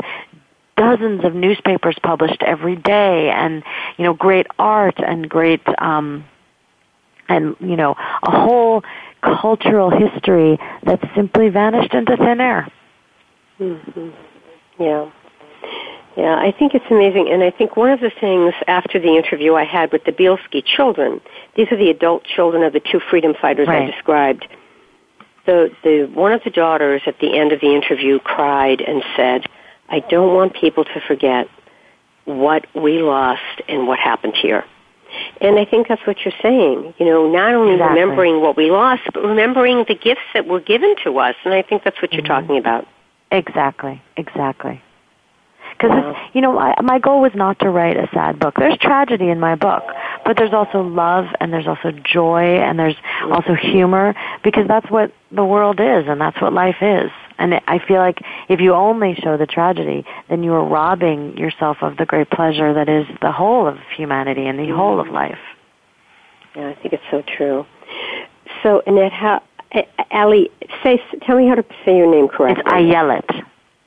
dozens 0.76 1.24
of 1.24 1.34
newspapers 1.34 1.96
published 2.02 2.42
every 2.42 2.76
day, 2.76 3.30
and 3.30 3.62
you 3.96 4.04
know 4.04 4.14
great 4.14 4.46
art 4.58 4.98
and 4.98 5.28
great 5.28 5.60
um, 5.78 6.24
and 7.28 7.56
you 7.60 7.76
know 7.76 7.94
a 8.22 8.30
whole 8.30 8.82
cultural 9.22 9.90
history 9.90 10.58
that 10.84 11.00
simply 11.14 11.48
vanished 11.48 11.94
into 11.94 12.16
thin 12.16 12.40
air. 12.40 12.68
Mm-hmm. 13.60 14.10
Yeah. 14.80 15.10
Yeah, 16.16 16.36
I 16.36 16.52
think 16.52 16.74
it's 16.74 16.84
amazing. 16.90 17.30
And 17.30 17.42
I 17.42 17.50
think 17.50 17.76
one 17.76 17.90
of 17.90 18.00
the 18.00 18.10
things 18.10 18.54
after 18.66 18.98
the 18.98 19.16
interview 19.16 19.54
I 19.54 19.64
had 19.64 19.92
with 19.92 20.04
the 20.04 20.12
Bielski 20.12 20.62
children, 20.64 21.20
these 21.56 21.68
are 21.70 21.76
the 21.76 21.90
adult 21.90 22.24
children 22.24 22.62
of 22.62 22.72
the 22.72 22.80
two 22.80 23.00
freedom 23.10 23.34
fighters 23.40 23.68
right. 23.68 23.84
I 23.84 23.90
described. 23.90 24.46
The, 25.46 25.70
the, 25.82 26.10
one 26.12 26.32
of 26.32 26.42
the 26.44 26.50
daughters 26.50 27.02
at 27.06 27.18
the 27.18 27.36
end 27.36 27.52
of 27.52 27.60
the 27.60 27.74
interview 27.74 28.18
cried 28.18 28.80
and 28.80 29.02
said, 29.16 29.46
I 29.88 30.00
don't 30.00 30.34
want 30.34 30.54
people 30.54 30.84
to 30.84 31.00
forget 31.06 31.48
what 32.24 32.66
we 32.74 33.02
lost 33.02 33.62
and 33.68 33.88
what 33.88 33.98
happened 33.98 34.34
here. 34.36 34.64
And 35.40 35.58
I 35.58 35.64
think 35.64 35.88
that's 35.88 36.06
what 36.06 36.18
you're 36.24 36.34
saying. 36.42 36.94
You 36.98 37.06
know, 37.06 37.30
not 37.30 37.54
only 37.54 37.74
exactly. 37.74 38.00
remembering 38.00 38.40
what 38.40 38.56
we 38.56 38.70
lost, 38.70 39.02
but 39.12 39.22
remembering 39.22 39.84
the 39.88 39.94
gifts 39.94 40.22
that 40.34 40.46
were 40.46 40.60
given 40.60 40.94
to 41.04 41.18
us. 41.18 41.34
And 41.44 41.52
I 41.52 41.62
think 41.62 41.84
that's 41.84 42.00
what 42.00 42.12
you're 42.12 42.22
mm-hmm. 42.22 42.32
talking 42.32 42.58
about. 42.58 42.86
Exactly, 43.30 44.00
exactly. 44.16 44.82
Because, 45.82 46.16
you 46.32 46.40
know, 46.40 46.58
I, 46.58 46.80
my 46.80 46.98
goal 47.00 47.20
was 47.20 47.32
not 47.34 47.58
to 47.60 47.68
write 47.68 47.96
a 47.96 48.08
sad 48.14 48.38
book. 48.38 48.54
There's 48.56 48.78
tragedy 48.78 49.30
in 49.30 49.40
my 49.40 49.56
book, 49.56 49.82
but 50.24 50.36
there's 50.36 50.52
also 50.52 50.80
love 50.80 51.26
and 51.40 51.52
there's 51.52 51.66
also 51.66 51.90
joy 51.90 52.58
and 52.58 52.78
there's 52.78 52.94
mm-hmm. 52.94 53.32
also 53.32 53.54
humor 53.54 54.14
because 54.44 54.68
that's 54.68 54.88
what 54.90 55.12
the 55.32 55.44
world 55.44 55.80
is 55.80 56.04
and 56.06 56.20
that's 56.20 56.40
what 56.40 56.52
life 56.52 56.76
is. 56.80 57.10
And 57.38 57.60
I 57.66 57.80
feel 57.80 57.98
like 57.98 58.20
if 58.48 58.60
you 58.60 58.74
only 58.74 59.16
show 59.16 59.36
the 59.36 59.46
tragedy, 59.46 60.04
then 60.28 60.44
you 60.44 60.52
are 60.52 60.64
robbing 60.64 61.36
yourself 61.36 61.78
of 61.82 61.96
the 61.96 62.06
great 62.06 62.30
pleasure 62.30 62.74
that 62.74 62.88
is 62.88 63.06
the 63.20 63.32
whole 63.32 63.66
of 63.66 63.78
humanity 63.96 64.46
and 64.46 64.58
the 64.58 64.64
mm-hmm. 64.64 64.76
whole 64.76 65.00
of 65.00 65.08
life. 65.08 65.40
Yeah, 66.54 66.68
I 66.68 66.74
think 66.80 66.94
it's 66.94 67.02
so 67.10 67.22
true. 67.36 67.66
So, 68.62 68.82
Annette, 68.86 69.12
how, 69.12 69.42
eh, 69.72 69.82
eh, 69.98 70.04
Ali, 70.12 70.50
say, 70.84 71.02
tell 71.26 71.36
me 71.36 71.48
how 71.48 71.56
to 71.56 71.64
say 71.84 71.96
your 71.96 72.08
name 72.08 72.28
correctly. 72.28 72.62
It's 72.64 72.72
Ayelet. 72.72 73.44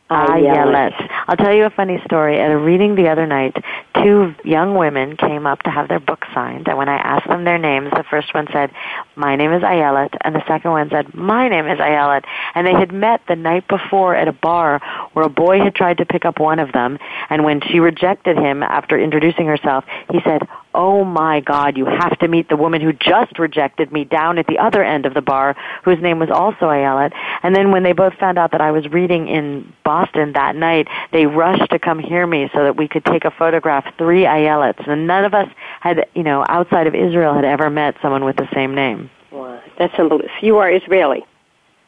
Ayelet. 0.09 0.93
I'll 1.27 1.35
tell 1.35 1.53
you 1.53 1.65
a 1.65 1.71
funny 1.71 1.99
story. 2.05 2.39
At 2.39 2.51
a 2.51 2.57
reading 2.57 2.95
the 2.95 3.09
other 3.09 3.25
night, 3.25 3.57
two 3.95 4.35
young 4.43 4.75
women 4.75 5.17
came 5.17 5.47
up 5.47 5.63
to 5.63 5.71
have 5.71 5.87
their 5.87 5.99
book 5.99 6.23
signed, 6.33 6.67
and 6.67 6.77
when 6.77 6.89
I 6.89 6.97
asked 6.97 7.27
them 7.27 7.43
their 7.43 7.57
names, 7.57 7.89
the 7.89 8.03
first 8.03 8.33
one 8.33 8.47
said, 8.53 8.71
"My 9.15 9.35
name 9.35 9.51
is 9.51 9.63
Ayelet," 9.63 10.15
and 10.21 10.35
the 10.35 10.45
second 10.47 10.71
one 10.71 10.89
said, 10.91 11.15
"My 11.15 11.47
name 11.47 11.67
is 11.67 11.79
Ayelet." 11.79 12.25
And 12.53 12.67
they 12.67 12.73
had 12.73 12.91
met 12.91 13.21
the 13.27 13.35
night 13.35 13.67
before 13.67 14.15
at 14.15 14.27
a 14.27 14.33
bar 14.33 14.79
where 15.13 15.25
a 15.25 15.29
boy 15.29 15.59
had 15.59 15.73
tried 15.73 15.97
to 15.97 16.05
pick 16.05 16.23
up 16.23 16.39
one 16.39 16.59
of 16.59 16.71
them, 16.71 16.99
and 17.31 17.43
when 17.43 17.61
she 17.61 17.79
rejected 17.79 18.37
him 18.37 18.61
after 18.61 18.99
introducing 18.99 19.47
herself, 19.47 19.85
he 20.11 20.21
said, 20.21 20.47
"Oh 20.75 21.03
my 21.03 21.39
God, 21.39 21.77
you 21.77 21.85
have 21.85 22.19
to 22.19 22.27
meet 22.27 22.49
the 22.49 22.57
woman 22.57 22.81
who 22.81 22.93
just 22.93 23.39
rejected 23.39 23.91
me 23.91 24.03
down 24.03 24.37
at 24.37 24.47
the 24.47 24.59
other 24.59 24.83
end 24.83 25.05
of 25.05 25.13
the 25.13 25.21
bar, 25.21 25.55
whose 25.83 25.99
name 26.01 26.19
was 26.19 26.29
also 26.29 26.65
Ayelet." 26.65 27.13
And 27.43 27.55
then 27.55 27.71
when 27.71 27.83
they 27.83 27.93
both 27.93 28.13
found 28.15 28.37
out 28.37 28.51
that 28.51 28.61
I 28.61 28.71
was 28.71 28.87
reading 28.91 29.27
in 29.27 29.71
Boston 29.83 30.33
that 30.33 30.55
night, 30.55 30.87
they 31.11 31.25
rushed 31.25 31.69
to 31.71 31.79
come 31.79 31.99
hear 31.99 32.27
me 32.27 32.49
so 32.53 32.63
that 32.63 32.75
we 32.75 32.87
could 32.87 33.05
take 33.05 33.25
a 33.25 33.31
photograph, 33.31 33.85
three 33.97 34.23
Ayelets. 34.25 34.85
And 34.87 35.07
none 35.07 35.25
of 35.25 35.33
us 35.33 35.49
had, 35.79 36.05
you 36.13 36.23
know, 36.23 36.45
outside 36.49 36.87
of 36.87 36.95
Israel 36.95 37.33
had 37.33 37.45
ever 37.45 37.69
met 37.69 37.95
someone 38.01 38.25
with 38.25 38.35
the 38.35 38.47
same 38.53 38.75
name. 38.75 39.09
Wow, 39.31 39.59
that's 39.77 39.93
unbelievable. 39.97 40.29
You 40.41 40.57
are 40.57 40.69
Israeli. 40.69 41.25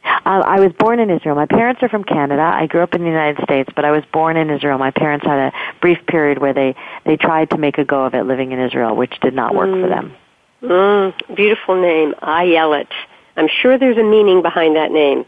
Uh, 0.03 0.41
I 0.45 0.59
was 0.59 0.71
born 0.73 0.99
in 0.99 1.09
Israel. 1.09 1.35
My 1.35 1.45
parents 1.45 1.81
are 1.83 1.89
from 1.89 2.03
Canada. 2.03 2.41
I 2.41 2.67
grew 2.67 2.81
up 2.81 2.93
in 2.93 3.01
the 3.01 3.07
United 3.07 3.43
States, 3.43 3.69
but 3.75 3.85
I 3.85 3.91
was 3.91 4.03
born 4.11 4.37
in 4.37 4.49
Israel. 4.49 4.77
My 4.77 4.91
parents 4.91 5.25
had 5.25 5.51
a 5.51 5.53
brief 5.81 5.99
period 6.07 6.39
where 6.39 6.53
they 6.53 6.75
they 7.05 7.17
tried 7.17 7.49
to 7.51 7.57
make 7.57 7.77
a 7.77 7.85
go 7.85 8.05
of 8.05 8.13
it 8.13 8.23
living 8.23 8.51
in 8.51 8.59
Israel, 8.59 8.95
which 8.95 9.19
did 9.21 9.33
not 9.33 9.55
work 9.55 9.69
mm. 9.69 9.81
for 9.81 9.89
them. 9.89 10.13
Mm, 10.61 11.35
beautiful 11.35 11.79
name, 11.79 12.13
Ayelet. 12.21 12.91
I'm 13.35 13.49
sure 13.61 13.77
there's 13.77 13.97
a 13.97 14.03
meaning 14.03 14.41
behind 14.41 14.75
that 14.75 14.91
name. 14.91 15.25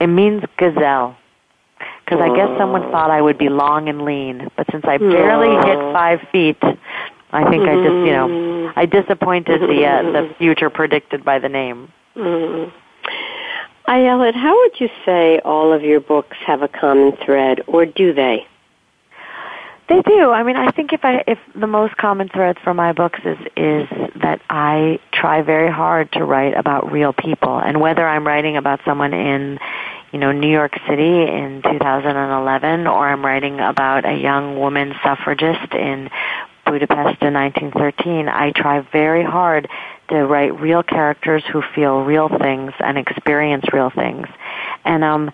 It 0.00 0.08
means 0.08 0.42
gazelle 0.56 1.16
because 2.04 2.20
I 2.20 2.34
guess 2.34 2.58
someone 2.58 2.90
thought 2.90 3.10
I 3.10 3.22
would 3.22 3.38
be 3.38 3.48
long 3.48 3.88
and 3.88 4.04
lean, 4.04 4.50
but 4.56 4.66
since 4.70 4.84
I 4.84 4.98
barely 4.98 5.54
hit 5.68 5.78
five 5.92 6.20
feet, 6.32 6.58
I 7.30 7.48
think 7.48 7.62
I 7.62 7.74
just 7.74 8.06
you 8.06 8.12
know 8.12 8.52
Mm-hmm. 8.62 8.78
I 8.78 8.86
disappointed 8.86 9.60
the 9.60 9.86
uh, 9.86 10.02
the 10.02 10.34
future 10.38 10.70
predicted 10.70 11.24
by 11.24 11.38
the 11.38 11.48
name. 11.48 11.92
Mm. 12.16 12.72
Ayelet, 13.92 14.34
how 14.34 14.56
would 14.56 14.80
you 14.80 14.88
say 15.04 15.38
all 15.44 15.74
of 15.74 15.82
your 15.82 16.00
books 16.00 16.38
have 16.46 16.62
a 16.62 16.68
common 16.68 17.12
thread, 17.22 17.60
or 17.66 17.84
do 17.84 18.14
they? 18.14 18.46
They 19.90 20.00
do. 20.00 20.30
I 20.30 20.42
mean, 20.44 20.56
I 20.56 20.70
think 20.70 20.94
if 20.94 21.04
I 21.04 21.22
if 21.26 21.38
the 21.54 21.66
most 21.66 21.98
common 21.98 22.30
thread 22.30 22.58
for 22.64 22.72
my 22.72 22.94
books 22.94 23.20
is 23.22 23.36
is 23.54 23.86
that 24.22 24.40
I 24.48 24.98
try 25.12 25.42
very 25.42 25.70
hard 25.70 26.10
to 26.12 26.24
write 26.24 26.56
about 26.56 26.90
real 26.90 27.12
people, 27.12 27.58
and 27.58 27.82
whether 27.82 28.08
I'm 28.08 28.26
writing 28.26 28.56
about 28.56 28.80
someone 28.86 29.12
in 29.12 29.58
you 30.10 30.18
know, 30.18 30.32
New 30.32 30.50
York 30.50 30.72
City 30.88 31.22
in 31.22 31.62
2011, 31.62 32.86
or 32.86 33.08
I'm 33.08 33.24
writing 33.24 33.60
about 33.60 34.06
a 34.06 34.14
young 34.14 34.58
woman 34.58 34.94
suffragist 35.02 35.74
in 35.74 36.10
Budapest 36.64 37.20
in 37.22 37.34
1913. 37.34 38.28
I 38.28 38.52
try 38.52 38.80
very 38.80 39.24
hard 39.24 39.68
to 40.12 40.26
write 40.26 40.60
real 40.60 40.82
characters 40.82 41.42
who 41.50 41.62
feel 41.74 42.02
real 42.02 42.28
things 42.28 42.72
and 42.80 42.98
experience 42.98 43.64
real 43.72 43.90
things. 43.90 44.26
And, 44.84 45.02
um, 45.02 45.30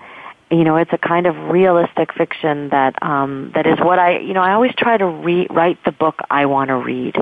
you 0.50 0.64
know, 0.64 0.76
it's 0.76 0.92
a 0.92 0.98
kind 0.98 1.26
of 1.26 1.36
realistic 1.50 2.14
fiction 2.14 2.70
that, 2.70 3.00
um, 3.02 3.52
that 3.54 3.66
is 3.66 3.78
what 3.80 3.98
I, 3.98 4.18
you 4.18 4.32
know, 4.32 4.42
I 4.42 4.52
always 4.52 4.74
try 4.76 4.96
to 4.96 5.06
re- 5.06 5.46
write 5.50 5.78
the 5.84 5.92
book 5.92 6.20
I 6.30 6.46
want 6.46 6.68
to 6.68 6.76
read. 6.76 7.16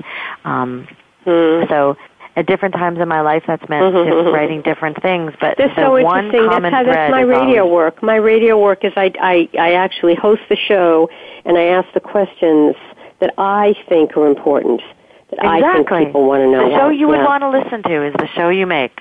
Um, 0.45 0.87
mm. 1.25 1.69
So, 1.69 1.97
at 2.37 2.45
different 2.47 2.75
times 2.75 3.01
in 3.01 3.09
my 3.09 3.23
life 3.23 3.42
that's 3.47 3.66
meant 3.69 3.95
mm-hmm. 3.95 4.29
writing 4.29 4.61
different 4.61 5.01
things 5.01 5.33
but 5.40 5.57
that's 5.57 5.75
the 5.75 5.83
so 5.87 6.03
one 6.03 6.27
interesting 6.27 6.51
common 6.51 6.71
that's 6.71 6.75
how 6.75 6.83
thread 6.85 6.97
that's 6.97 7.11
my 7.11 7.23
radio 7.23 7.62
always, 7.62 7.73
work 7.73 8.03
my 8.03 8.16
radio 8.16 8.62
work 8.62 8.85
is 8.85 8.92
I, 8.95 9.11
I 9.19 9.49
i 9.59 9.73
actually 9.73 10.14
host 10.14 10.42
the 10.51 10.57
show 10.57 11.09
and 11.47 11.57
i 11.57 11.62
ask 11.62 11.90
the 11.95 12.01
questions 12.01 12.77
that 13.21 13.33
i 13.38 13.75
think 13.88 14.16
are 14.19 14.27
important 14.27 14.83
that 15.31 15.39
exactly. 15.39 15.65
i 15.65 16.01
think 16.01 16.07
people 16.09 16.27
want 16.27 16.41
to 16.43 16.51
know 16.51 16.69
the 16.69 16.77
show 16.77 16.89
you 16.89 17.09
would 17.09 17.19
yeah. 17.19 17.25
want 17.25 17.43
to 17.43 17.51
listen 17.51 17.83
to 17.83 18.07
is 18.07 18.15
the 18.15 18.29
show 18.35 18.49
you 18.49 18.67
make 18.67 18.99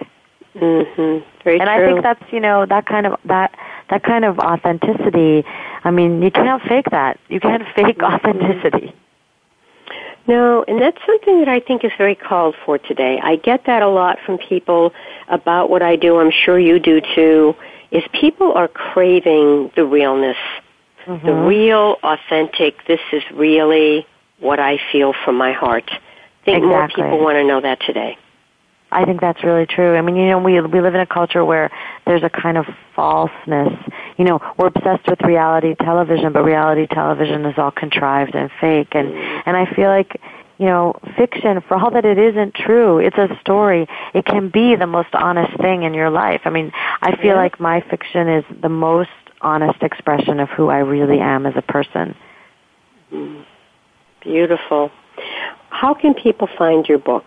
mhm 0.56 1.24
very 1.44 1.60
true. 1.60 1.60
and 1.60 1.64
true. 1.64 1.70
i 1.70 1.86
think 1.86 2.04
that's 2.04 2.24
you 2.32 2.40
know 2.40 2.66
that 2.66 2.86
kind 2.86 3.06
of 3.06 3.20
that 3.26 3.54
that 3.90 4.04
kind 4.04 4.26
of 4.26 4.40
authenticity 4.40 5.44
i 5.84 5.92
mean 5.92 6.22
you 6.22 6.32
can't 6.32 6.62
fake 6.64 6.90
that 6.92 7.20
you 7.30 7.40
can't 7.40 7.64
fake 7.76 7.98
Mm-hmm. 7.98 8.14
authenticity 8.14 8.94
No, 10.28 10.66
and 10.68 10.82
that's 10.82 10.98
something 11.06 11.40
that 11.40 11.48
I 11.48 11.60
think 11.60 11.84
is 11.84 11.92
very 11.98 12.16
called 12.16 12.56
for 12.66 12.80
today. 12.80 13.20
I 13.22 13.36
get 13.36 13.66
that 13.66 13.84
a 13.84 13.88
lot 13.88 14.18
from 14.26 14.40
people 14.40 14.92
about 15.28 15.70
what 15.70 15.84
I 15.84 15.96
do. 15.96 16.18
I'm 16.20 16.32
sure 16.32 16.58
you 16.58 16.80
do 16.80 17.00
too. 17.14 17.56
Is 17.92 18.04
people 18.12 18.52
are 18.54 18.68
craving 18.68 19.72
the 19.76 19.86
realness, 19.86 20.38
mm-hmm. 21.06 21.26
the 21.26 21.34
real, 21.34 21.98
authentic. 22.04 22.86
This 22.88 23.00
is 23.14 23.22
really 23.34 24.08
what 24.40 24.60
I 24.60 24.80
feel 24.92 25.14
from 25.24 25.36
my 25.38 25.54
heart. 25.54 25.90
Think 26.46 26.64
exactly. 26.64 27.04
more 27.04 27.12
people 27.12 27.26
want 27.26 27.38
to 27.38 27.44
know 27.44 27.62
that 27.62 27.82
today. 27.82 28.18
I 28.92 29.04
think 29.04 29.20
that's 29.20 29.44
really 29.44 29.66
true. 29.66 29.96
I 29.96 30.02
mean, 30.02 30.16
you 30.16 30.30
know, 30.30 30.40
we 30.40 30.62
we 30.62 30.80
live 30.80 30.94
in 30.94 31.02
a 31.02 31.06
culture 31.06 31.44
where 31.44 31.72
there's 32.06 32.24
a 32.24 32.30
kind 32.30 32.58
of 32.58 32.66
falseness. 32.96 33.74
You 34.18 34.26
know, 34.26 34.40
we're 34.58 34.68
obsessed 34.68 35.08
with 35.08 35.22
reality 35.22 35.76
television, 35.76 36.32
but 36.32 36.44
reality 36.44 36.88
television 36.88 37.46
is 37.46 37.56
all 37.58 37.72
contrived 37.72 38.36
and 38.36 38.50
fake. 38.62 38.90
And 38.94 39.10
and 39.10 39.58
I 39.58 39.66
feel 39.76 39.90
like, 39.90 40.22
you 40.60 40.68
know, 40.68 40.94
fiction, 41.18 41.62
for 41.68 41.78
all 41.78 41.92
that 41.92 42.06
it 42.06 42.18
isn't 42.18 42.54
true, 42.54 43.00
it's 43.00 43.18
a 43.18 43.28
story. 43.42 43.88
It 44.14 44.24
can 44.24 44.50
be 44.50 44.76
the 44.76 44.88
most 44.88 45.14
honest 45.14 45.60
thing 45.60 45.84
in 45.84 45.94
your 45.94 46.12
life. 46.12 46.42
I 46.46 46.52
mean, 46.52 46.72
I 47.02 47.18
feel 47.18 47.36
like 47.36 47.60
my 47.60 47.82
fiction 47.90 48.30
is 48.30 48.46
the 48.62 48.70
most 48.70 49.10
honest 49.42 49.82
expression 49.82 50.40
of 50.40 50.50
who 50.50 50.70
I 50.70 50.78
really 50.78 51.20
am 51.20 51.46
as 51.46 51.54
a 51.58 51.62
person. 51.62 52.16
Mm. 53.12 53.46
Beautiful. 54.22 54.92
How 55.82 55.94
can 55.94 56.14
people 56.14 56.48
find 56.58 56.88
your 56.88 57.00
book? 57.00 57.26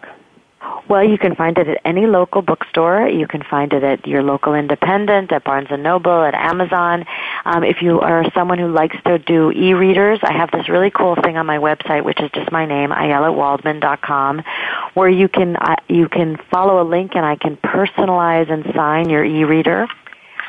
Well, 0.88 1.04
you 1.04 1.18
can 1.18 1.34
find 1.34 1.58
it 1.58 1.68
at 1.68 1.82
any 1.84 2.06
local 2.06 2.40
bookstore. 2.40 3.06
You 3.06 3.26
can 3.26 3.42
find 3.42 3.74
it 3.74 3.84
at 3.84 4.06
your 4.06 4.22
local 4.22 4.54
independent, 4.54 5.30
at 5.32 5.44
Barnes 5.44 5.68
and 5.70 5.82
Noble, 5.82 6.22
at 6.24 6.34
Amazon. 6.34 7.04
Um, 7.44 7.62
if 7.62 7.82
you 7.82 8.00
are 8.00 8.24
someone 8.32 8.58
who 8.58 8.68
likes 8.68 8.96
to 9.04 9.18
do 9.18 9.52
e-readers, 9.52 10.20
I 10.22 10.32
have 10.32 10.50
this 10.50 10.66
really 10.70 10.90
cool 10.90 11.14
thing 11.22 11.36
on 11.36 11.44
my 11.44 11.58
website, 11.58 12.04
which 12.04 12.20
is 12.22 12.30
just 12.30 12.50
my 12.50 12.64
name, 12.64 12.88
ayeletwaldman.com, 12.88 14.42
where 14.94 15.10
you 15.10 15.28
can 15.28 15.56
uh, 15.56 15.76
you 15.86 16.08
can 16.08 16.38
follow 16.50 16.80
a 16.82 16.86
link 16.88 17.12
and 17.16 17.26
I 17.26 17.36
can 17.36 17.58
personalize 17.58 18.50
and 18.50 18.64
sign 18.74 19.10
your 19.10 19.24
e-reader. 19.24 19.86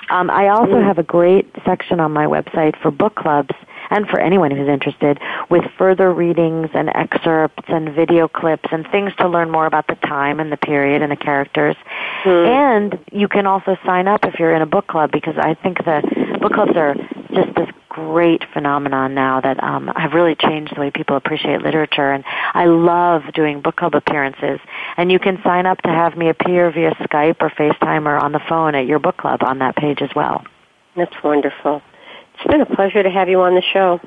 Um, 0.10 0.30
I 0.30 0.48
also 0.48 0.76
mm. 0.76 0.84
have 0.84 0.98
a 0.98 1.04
great 1.04 1.54
section 1.66 2.00
on 2.00 2.14
my 2.14 2.26
website 2.26 2.82
for 2.82 2.92
book 2.92 3.16
clubs 3.16 3.54
and 3.90 4.08
for 4.08 4.20
anyone 4.20 4.52
who's 4.52 4.68
interested 4.68 5.20
with 5.50 5.64
further 5.78 6.14
readings 6.14 6.70
and 6.74 6.90
excerpts 6.96 7.66
and 7.68 7.94
video 7.94 8.28
clips 8.28 8.70
and 8.72 8.88
things 8.92 9.12
to 9.18 9.28
learn 9.28 9.50
more 9.50 9.66
about 9.66 9.88
the 9.88 9.96
time 9.96 10.40
and 10.40 10.52
the 10.52 10.58
period 10.58 11.02
and 11.02 11.12
the 11.12 11.16
characters. 11.16 11.76
Mm. 12.24 12.48
And 12.48 13.00
you 13.12 13.28
can 13.28 13.46
also 13.48 13.78
sign 13.86 14.08
up 14.08 14.26
if 14.26 14.40
you're 14.40 14.54
in 14.54 14.62
a 14.62 14.68
book 14.68 14.88
club 14.88 15.12
because 15.12 15.36
I 15.38 15.56
think 15.56 15.78
the 15.80 16.38
book 16.42 16.54
clubs 16.54 16.76
are 16.76 16.96
just 17.34 17.56
this 17.56 17.70
great 17.90 18.44
phenomenon 18.54 19.14
now 19.14 19.42
that 19.42 19.62
um, 19.64 19.88
have 19.96 20.14
really 20.14 20.36
changed 20.36 20.76
the 20.76 20.80
way 20.80 20.92
people 20.92 21.16
appreciate 21.16 21.62
literature. 21.62 22.12
And 22.12 22.24
I 22.54 22.66
love 22.66 23.24
doing 23.34 23.62
book 23.62 23.76
club 23.76 23.96
appearances. 23.96 24.60
And 24.96 25.12
you 25.12 25.20
can 25.20 25.42
sign 25.44 25.66
up 25.66 25.82
to 25.82 25.90
have 25.90 26.16
me 26.16 26.30
appear 26.30 26.72
via 26.72 26.92
Skype 26.92 27.38
or 27.42 27.50
FaceTime 27.50 28.06
or 28.06 28.18
on 28.18 28.32
the 28.32 28.42
phone 28.48 28.76
at 28.76 28.86
your 28.86 29.00
book 29.00 29.18
club 29.18 29.44
on 29.44 29.60
that 29.60 29.76
page 29.76 30.02
as 30.02 30.10
well. 30.16 30.44
That's 30.96 31.16
wonderful. 31.24 31.82
It's 32.40 32.50
been 32.50 32.62
a 32.62 32.66
pleasure 32.66 33.04
to 33.04 33.10
have 33.10 33.28
you 33.28 33.42
on 33.42 33.56
the 33.56 33.62
show. 33.62 34.00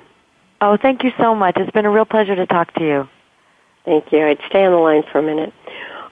Oh, 0.63 0.79
thank 0.81 1.05
you 1.05 1.13
so 1.19 1.35
much. 1.35 1.57
It's 1.59 1.71
been 1.73 1.85
a 1.85 1.91
real 1.91 2.07
pleasure 2.07 2.35
to 2.35 2.47
talk 2.47 2.73
to 2.75 2.81
you. 2.81 3.09
Thank 3.85 4.11
you. 4.11 4.25
I'd 4.25 4.39
stay 4.49 4.65
on 4.65 4.73
the 4.73 4.79
line 4.79 5.03
for 5.11 5.19
a 5.19 5.23
minute. 5.23 5.53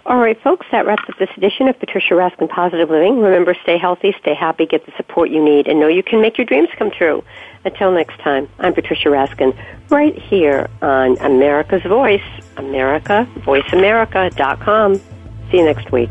All 0.05 0.19
right, 0.19 0.41
folks, 0.43 0.67
that 0.73 0.87
wraps 0.87 1.05
up 1.09 1.19
this 1.19 1.29
edition 1.37 1.69
of 1.69 1.79
Patricia 1.79 2.15
Raskin 2.15 2.49
Positive 2.49 2.91
Living. 2.91 3.21
Remember, 3.21 3.55
stay 3.63 3.79
healthy, 3.79 4.15
stay 4.21 4.35
happy, 4.35 4.67
get 4.67 4.85
the 4.87 4.93
support 4.97 5.31
you 5.31 5.43
need, 5.43 5.69
and 5.69 5.79
know 5.79 5.89
you 5.89 6.03
can 6.03 6.21
make 6.21 6.37
your 6.37 6.47
dreams 6.47 6.69
come 6.79 6.91
true. 6.91 7.23
Until 7.65 7.93
next 7.93 8.19
time, 8.21 8.49
I'm 8.59 8.75
Patricia 8.75 9.09
Raskin, 9.09 9.57
right 9.91 10.19
here 10.19 10.69
on 10.83 11.17
America's 11.19 11.83
Voice, 11.83 12.23
America, 12.57 13.29
voiceamerica.com. 13.37 14.97
See 15.51 15.59
you 15.59 15.65
next 15.65 15.93
week. 15.93 16.11